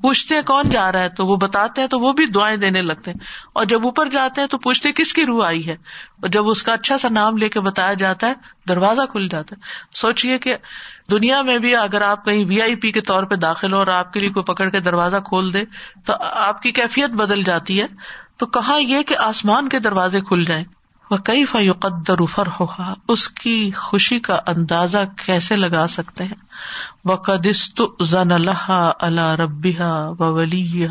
[0.01, 2.81] پوچھتے ہیں کون جا رہا ہے، تو وہ بتاتے ہیں، تو وہ بھی دعائیں دینے
[2.81, 3.17] لگتے ہیں۔
[3.53, 6.63] اور جب اوپر جاتے ہیں تو پوچھتے کس کی روح آئی ہے؟ اور جب اس
[6.63, 8.33] کا اچھا سا نام لے کے بتایا جاتا ہے،
[8.67, 9.61] دروازہ کھل جاتا ہے۔
[9.95, 10.55] سوچیے کہ
[11.11, 13.87] دنیا میں بھی اگر آپ کہیں وی آئی پی کے طور پہ داخل ہو اور
[13.87, 15.63] آپ کے لیے کوئی پکڑ کے دروازہ کھول دے،
[16.05, 17.87] تو آپ کی کیفیت بدل جاتی ہے۔
[18.37, 20.63] تو کہاں یہ کہ آسمان کے دروازے کھل جائیں؟
[21.11, 26.41] وہ کئی فیقدر فر ہوا اس کی خوشی کا اندازہ کیسے لگا سکتے ہیں؟
[27.05, 30.87] وہ قدست زن اللہ اللہ ربیہ و ولی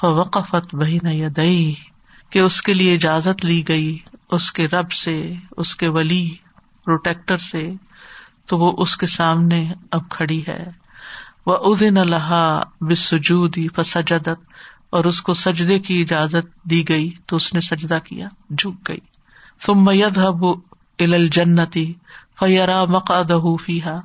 [0.00, 1.74] فوقفت بہن یدئی
[2.30, 3.98] کہ اس کے لیے اجازت لی گئی،
[4.30, 6.34] اس کے رب سے، اس کے ولی،
[6.84, 7.66] پروٹیکٹر سے،
[8.46, 10.64] تو وہ اس کے سامنے اب کھڑی ہے۔
[11.46, 14.40] وہ ادین اللہ بسجودی فسجدت،
[14.90, 18.28] اور اس کو سجدے کی اجازت دی گئی، تو اس نے سجدہ کیا،
[18.58, 19.15] جھک گئی۔
[19.64, 20.18] تم میت
[20.98, 21.94] ال جنتی
[22.40, 24.00] فیرا مقادہ فیحا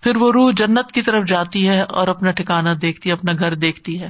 [0.00, 3.54] پھر وہ روح جنت کی طرف جاتی ہے اور اپنا ٹھکانا دیکھتی ہے، اپنا گھر
[3.54, 4.08] دیکھتی ہے۔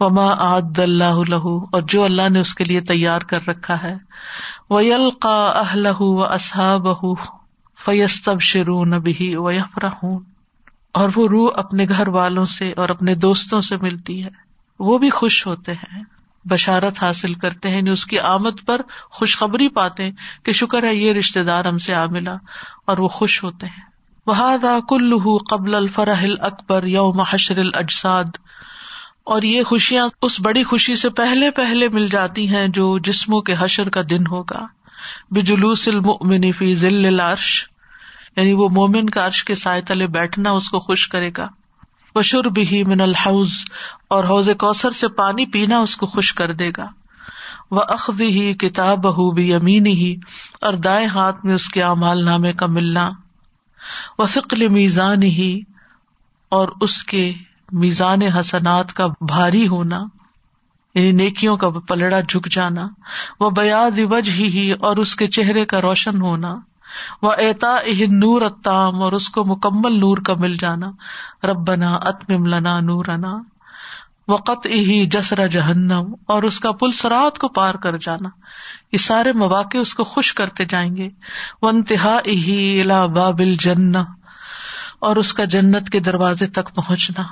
[0.00, 3.96] وما آد اللہ لہو اور جو اللہ نے اس کے لیے تیار کر رکھا ہے۔
[4.70, 6.86] وہ القا اہل و اصحاب
[7.84, 9.48] فیستب شرون بھی و
[10.92, 14.28] اور وہ روح اپنے گھر والوں سے اور اپنے دوستوں سے ملتی ہے۔
[14.78, 16.02] وہ بھی خوش ہوتے ہیں۔
[16.44, 18.80] بشارت حاصل کرتے ہیں یعنی اس کی آمد پر
[19.10, 20.12] خوشخبری پاتے ہیں
[20.42, 22.34] کہ شکر ہے، یہ رشتے دار ہم سے آ ملا
[22.86, 23.88] اور وہ خوش ہوتے ہیں۔
[24.26, 28.24] وہ کلو قبل الفرح اکبر یوم حشر الجساد
[29.24, 33.54] اور یہ خوشیاں اس بڑی خوشی سے پہلے پہلے مل جاتی ہیں جو جسموں کے
[33.58, 34.66] حشر کا دن ہوگا۔
[35.30, 37.68] بجلوس المؤمن فی ذل العرش۔
[38.36, 41.48] یعنی وہ مومن کا عرش کے سائے تلے بیٹھنا اس کو خوش کرے گا۔
[42.16, 43.52] بشر بھی من الحوز،
[44.08, 46.86] اور حوض کوثر سے پانی پینا اس کو خوش کر دے گا۔
[47.70, 50.14] وہ اخذ ہی کتاب بہ بھی امینی ہی
[50.62, 53.10] اور دائیں ہاتھ میں اس کے امال نامے کا ملنا۔
[54.18, 55.60] وہ فکل میزان ہی
[56.52, 57.32] اور اس کے
[57.72, 60.04] میزان حسنات کا بھاری ہونا
[60.94, 62.86] یعنی نیکیوں کا پلڑا جھک جانا۔
[63.40, 66.54] وہ بیاد وج ہی اور اس کے چہرے کا روشن ہونا۔
[67.22, 67.76] وہ اعتا
[68.10, 70.90] نور اتام اور اس کو مکمل نور کا مل جانا۔
[71.44, 73.42] ربنا اتمم لنا نورنا
[74.28, 78.28] وقت ہی جسرا جہنم اور اس کا پل سرات کو پار کر جانا۔
[78.92, 81.08] یہ سارے مواقع اس کو خوش کرتے جائیں گے۔
[81.62, 83.96] وہ انتہا ہی الا بابل جن
[84.98, 87.22] اور اس کا جنت کے دروازے تک پہنچنا۔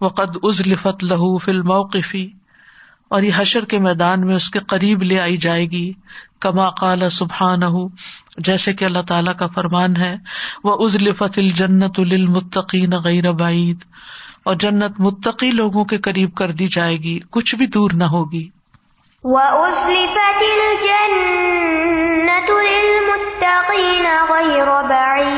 [0.00, 2.30] وقد ازلفت لہو فل موقفی
[3.12, 5.92] اور یہ حشر کے میدان میں اس کے قریب لے آئی جائے گی۔
[6.40, 7.60] کما کالا سبحان
[8.38, 10.16] جیسے کہ اللہ تعالیٰ کا فرمان ہے
[10.64, 13.78] وہ ازلفت الجنت المتقین غیر بعید۔
[14.44, 18.48] اور جنت متقی لوگوں کے قریب کر دی جائے گی کچھ بھی دور نہ ہوگی۔
[24.82, 25.32] بَعِيدٍ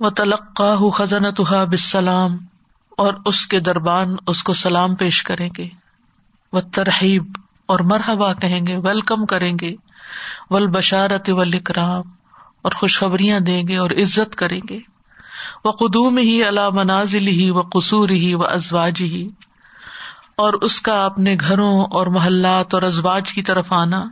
[0.00, 2.55] وَتَلَقَّاهُ خَزَنَتُهَا بِالسَّلَامِ۔
[2.96, 5.68] اور اس کے دربان اس کو سلام پیش کریں گے۔
[6.52, 7.24] وہ ترحیب
[7.66, 9.74] اور مرحبا کہیں گے، ویلکم کریں گے۔
[10.50, 12.02] ول بشارت و اکرام
[12.62, 14.78] اور خوشخبریاں دیں گے اور عزت کریں گے۔
[15.64, 19.28] وہ قدوم ہی اللہ منازل ہی و قصور ہی و ازواج ہی
[20.36, 24.04] اور اس کا اپنے گھروں اور محلات اور ازواج کی طرف آنا۔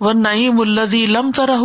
[0.00, 1.58] وہ نعیم الدی لم طرح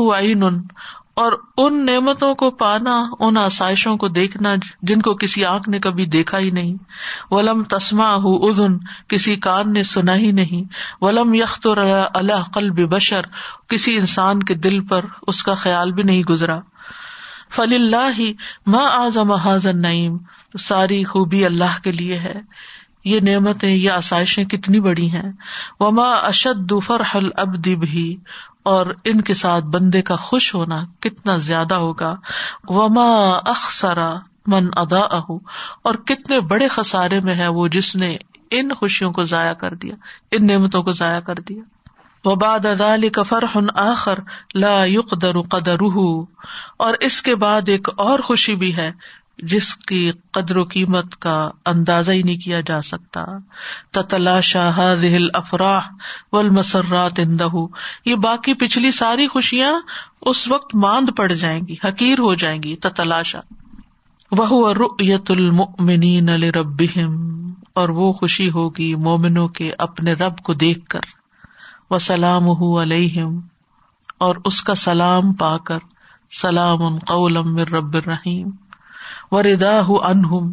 [1.13, 6.05] اور ان نعمتوں کو پانا، ان آسائشوں کو دیکھنا جن کو کسی آنکھ نے کبھی
[6.05, 6.75] دیکھا ہی نہیں۔
[7.31, 10.63] ولم تسما ہُ ادن کسی کان نے سنا ہی نہیں۔
[11.01, 11.77] ولم یختر
[12.13, 13.21] اللہ قلب بشر،
[13.67, 16.59] کسی انسان کے دل پر اس کا خیال بھی نہیں گزرا۔
[17.49, 18.33] فل اللہ ہی
[18.67, 20.17] ماں آزم حاضر نعیم
[20.59, 22.41] ساری خوبی اللہ کے لیے ہے۔
[23.05, 25.31] یہ نعمتیں، یہ آسائشیں کتنی بڑی ہیں۔
[25.79, 28.17] وما اشد فرحل اب بھی
[28.63, 32.15] اور ان کے ساتھ بندے کا خوش ہونا کتنا زیادہ ہوگا۔
[32.67, 34.15] وما اخسرا
[34.47, 34.99] من ادا
[35.83, 38.17] اور کتنے بڑے خسارے میں ہے وہ جس نے
[38.51, 39.95] ان خوشیوں کو ضائع کر دیا،
[40.31, 41.61] ان نعمتوں کو ضائع کر دیا۔
[42.25, 44.19] وباد ادال کفر ہن آخر
[44.53, 45.77] لا یق در قدر
[46.77, 48.91] اور اس کے بعد ایک اور خوشی بھی ہے۔
[49.37, 53.25] جس کی قدر و قیمت کا اندازہ ہی نہیں کیا جا سکتا۔
[53.91, 55.81] تتلاشا دل افراح
[56.31, 57.47] و المسرات اندہ
[58.05, 59.73] یہ باقی پچھلی ساری خوشیاں
[60.21, 63.39] اس وقت ماند پڑ جائیں گی، حقیر ہو جائیں گی۔ تتلاشا۔
[64.31, 66.83] وہ رت المنین رب
[67.73, 70.99] اور وہ خوشی ہوگی مومنوں کے اپنے رب کو دیکھ کر۔
[71.89, 73.39] وہ سلام علیہم۔
[74.17, 75.77] اور اس کا سلام پا کر۔
[76.41, 78.49] سلام قولم رب الرحیم۔
[79.41, 80.51] ردا انہم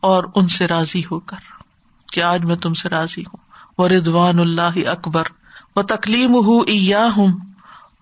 [0.00, 1.36] اور ان سے راضی ہو کر
[2.12, 3.46] کہ آج میں تم سے راضی ہوں۔
[3.78, 5.24] و ردوان اللہ اکبر
[5.76, 6.64] و تکلیم ہوں
[7.16, 7.38] ہوں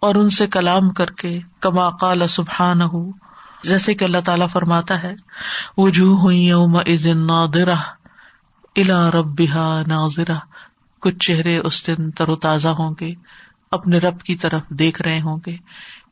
[0.00, 3.12] اور ان سے کلام کر کے کما قال سبحان ہوں
[3.62, 5.14] جیسے کہ اللہ تعالیٰ فرماتا ہے
[5.76, 7.74] وجوہ ہوئی یوم عزن نادرہ
[8.76, 10.38] الا ربها ناظرہ
[11.00, 13.14] کچھ چہرے اس دن تر و تازہ ہوں گے،
[13.70, 15.56] اپنے رب کی طرف دیکھ رہے ہوں گے۔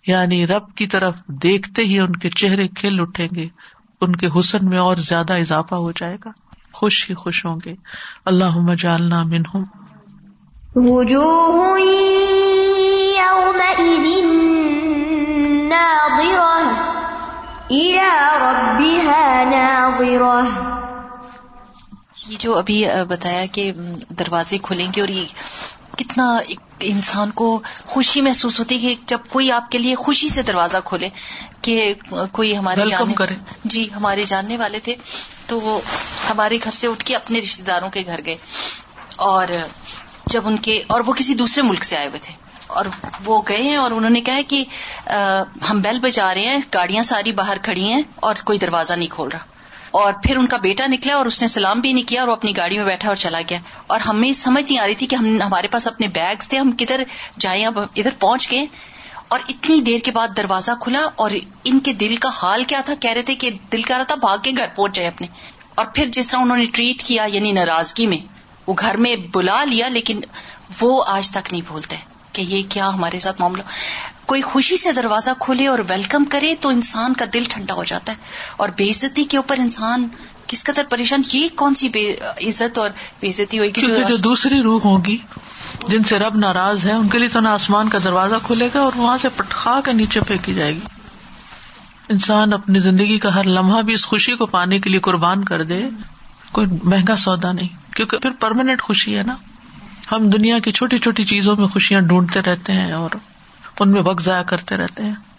[0.06, 3.48] یعنی رب کی طرف دیکھتے ہی ان کے چہرے کھل اٹھیں گے۔
[4.02, 6.30] ان کے حسن میں اور زیادہ اضافہ ہو جائے گا۔
[6.72, 7.74] خوش ہی خوش ہوں گے۔
[8.24, 9.64] اللہ جالنا من ہوں
[22.28, 23.72] یہ جو ابھی بتایا کہ
[24.08, 25.24] دروازے کھلیں گے اور یہ
[25.98, 26.40] کتنا
[26.80, 30.76] انسان کو خوشی محسوس ہوتی ہے کہ جب کوئی آپ کے لیے خوشی سے دروازہ
[30.84, 31.08] کھولے
[31.62, 31.94] کہ
[32.32, 33.14] کوئی ہمارے جاننے
[33.64, 34.94] جی ہمارے جاننے والے تھے
[35.46, 35.80] تو وہ
[36.30, 38.36] ہمارے گھر سے اٹھ کے اپنے رشتے داروں کے گھر گئے۔
[39.16, 39.46] اور
[40.26, 42.34] جب ان کے اور وہ کسی دوسرے ملک سے آئے ہوئے تھے۔
[42.66, 42.84] اور
[43.24, 44.64] وہ گئے ہیں اور انہوں نے کہا کہ
[45.70, 49.28] ہم بیل بجا رہے ہیں گاڑیاں ساری باہر کھڑی ہیں اور کوئی دروازہ نہیں کھول
[49.28, 49.51] رہا۔
[49.92, 52.32] اور پھر ان کا بیٹا نکلا اور اس نے سلام بھی نہیں کیا اور وہ
[52.32, 55.16] اپنی گاڑی میں بیٹھا اور چلا گیا۔ اور ہمیں سمجھ نہیں آ رہی تھی کہ
[55.16, 57.02] ہم ہمارے پاس اپنے بیگس تھے، ہم کدھر
[57.38, 58.66] جائیں؟ اب ادھر پہنچ گئے۔
[59.28, 61.30] اور اتنی دیر کے بعد دروازہ کھلا اور
[61.64, 64.14] ان کے دل کا حال کیا تھا؟ کہہ رہے تھے کہ دل کر رہا تھا
[64.14, 65.26] بھاگ کے گھر پہنچ جائے اپنے۔
[65.74, 68.18] اور پھر جس طرح انہوں نے ٹریٹ کیا یعنی ناراضگی میں،
[68.66, 70.20] وہ گھر میں بلا لیا، لیکن
[70.80, 71.96] وہ آج تک نہیں بھولتے
[72.32, 73.62] کہ یہ کیا ہمارے ساتھ معاملہ۔
[74.26, 78.12] کوئی خوشی سے دروازہ کھولے اور ویلکم کرے تو انسان کا دل ٹھنڈا ہو جاتا
[78.12, 78.16] ہے
[78.56, 80.08] اور بے عزتی کے اوپر انسان
[80.46, 82.14] کس قدر پریشان یہ کون سی بے
[82.46, 85.16] عزت اور بے عزتی ہوئے گی جو دوسری روح ہوگی
[85.88, 88.80] جن سے رب ناراض ہے ان کے لیے تو نہ آسمان کا دروازہ کھلے گا
[88.80, 90.80] اور وہاں سے پٹخا کے نیچے پھینکی جائے گی۔
[92.08, 95.62] انسان اپنی زندگی کا ہر لمحہ بھی اس خوشی کو پانے کے لیے قربان کر
[95.62, 95.86] دے
[96.52, 99.36] کوئی مہنگا سودا نہیں۔ کیونکہ پھر پرماننٹ خوشی ہے نا۔
[100.12, 103.10] ہم دنیا کی چھوٹی چھوٹی چیزوں میں خوشیاں ڈھونڈتے رہتے ہیں اور
[103.80, 105.31] ان میں وقت ضائع کرتے رہتے ہیں۔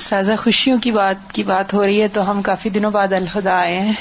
[0.00, 3.58] سازا خوشیوں کی بات کی بات ہو رہی ہے تو ہم کافی دنوں بعد الہدا
[3.58, 3.92] آئے ہیں۔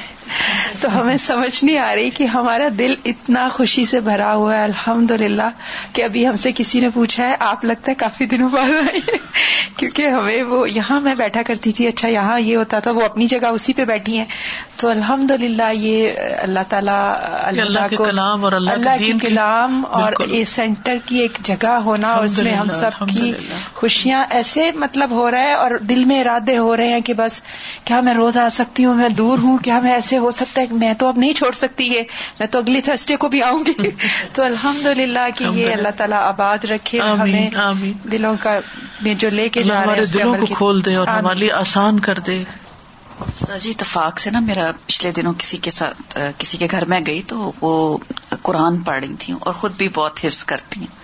[0.82, 4.64] تو ہمیں سمجھ نہیں آ رہی کہ ہمارا دل اتنا خوشی سے بھرا ہوا ہے۔
[4.64, 5.49] الحمد للہ
[5.93, 8.99] کہ ابھی ہم سے کسی نے پوچھا ہے آپ لگتا ہے کافی دنوں بعد آئی
[9.78, 13.26] کیونکہ ہمیں وہ یہاں میں بیٹھا کرتی تھی اچھا یہاں یہ ہوتا تھا وہ اپنی
[13.26, 14.26] جگہ اسی پہ بیٹھی ہیں۔
[14.78, 16.09] تو الحمد للہ یہ
[16.41, 21.68] اللہ تعالیٰ اللہ کو کلام اور اللہ کی کلام اور یہ سینٹر کی ایک جگہ
[21.68, 23.34] ہونا اور اس میں ہم سب کی
[23.74, 27.41] خوشیاں ایسے مطلب ہو رہا ہے اور دل میں ارادے ہو رہے ہیں کہ بس
[27.84, 30.66] کیا میں روز آ سکتی ہوں میں دور ہوں کیا میں ایسے ہو سکتا ہے؟
[30.72, 32.01] میں تو اب نہیں چھوڑ سکتی یہ
[32.39, 33.89] میں تو اگلی تھرسڈے کو بھی آؤں گی۔
[34.34, 37.49] تو الحمد للہ کہ یہ اللہ تعالیٰ آباد رکھے ہمیں
[38.12, 38.60] دلوں کا
[39.01, 42.20] جو لے کے جا رہے ہیں دلوں کو کھول دے اور ہمارے لیے آسان کر
[42.20, 42.43] دے۔
[43.60, 47.22] جی اتفاق سے نا میرا پچھلے دنوں کسی کے ساتھ کسی کے گھر میں گئی
[47.28, 47.97] تو وہ
[48.41, 51.04] قرآن پڑھ رہی تھیں اور خود بھی بہت حفظ کرتی ہیں۔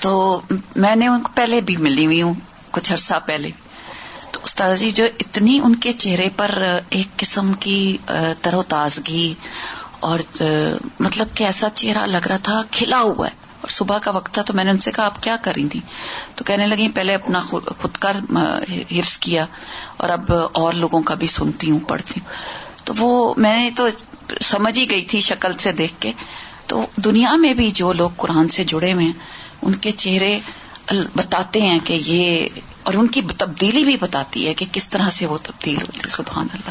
[0.00, 0.40] تو
[0.76, 2.34] میں نے ان کو پہلے بھی ملی ہوئی ہوں۔
[2.76, 3.50] کچھ عرصہ پہلے۔
[4.30, 7.96] تو استاد جی جو اتنی ان کے چہرے پر ایک قسم کی
[8.42, 9.34] تر و تازگی
[10.00, 10.18] اور
[11.00, 14.42] مطلب کہ ایسا چہرہ لگ رہا تھا، کھلا ہوا ہے۔ اور صبح کا وقت تھا
[14.42, 15.80] تو میں نے ان سے کہا، آپ کیا کر رہی تھی
[16.34, 18.16] تو کہنے لگی پہلے اپنا خود کر
[18.92, 19.46] حفظ کیا
[19.96, 22.28] اور اب اور لوگوں کا بھی سنتی ہوں، پڑھتی ہوں۔
[22.86, 23.86] تو وہ، میں نے تو
[24.40, 26.12] سمجھ ہی گئی تھی شکل سے دیکھ کے۔
[26.66, 29.12] تو دنیا میں بھی جو لوگ قرآن سے جڑے ہوئے ہیں،
[29.62, 30.38] ان کے چہرے
[30.92, 32.48] بتاتے ہیں کہ یہ
[32.82, 36.08] اور ان کی تبدیلی بھی بتاتی ہے کہ کس طرح سے وہ تبدیل ہوتی ہے،
[36.08, 36.70] سبحان اللہ۔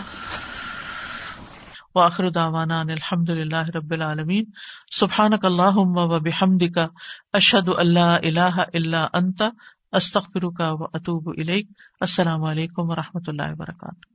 [1.96, 4.44] واخر دعوانا ان الحمد للہ رب العالمین۔
[4.92, 6.80] سبحانک اللہم و بحمدک،
[7.34, 9.42] اشہد اللہ الہ الا انت،
[9.92, 11.68] استغفرک و اتوب الیک۔
[12.02, 14.15] السلام علیکم و رحمۃ اللہ وبرکاتہ۔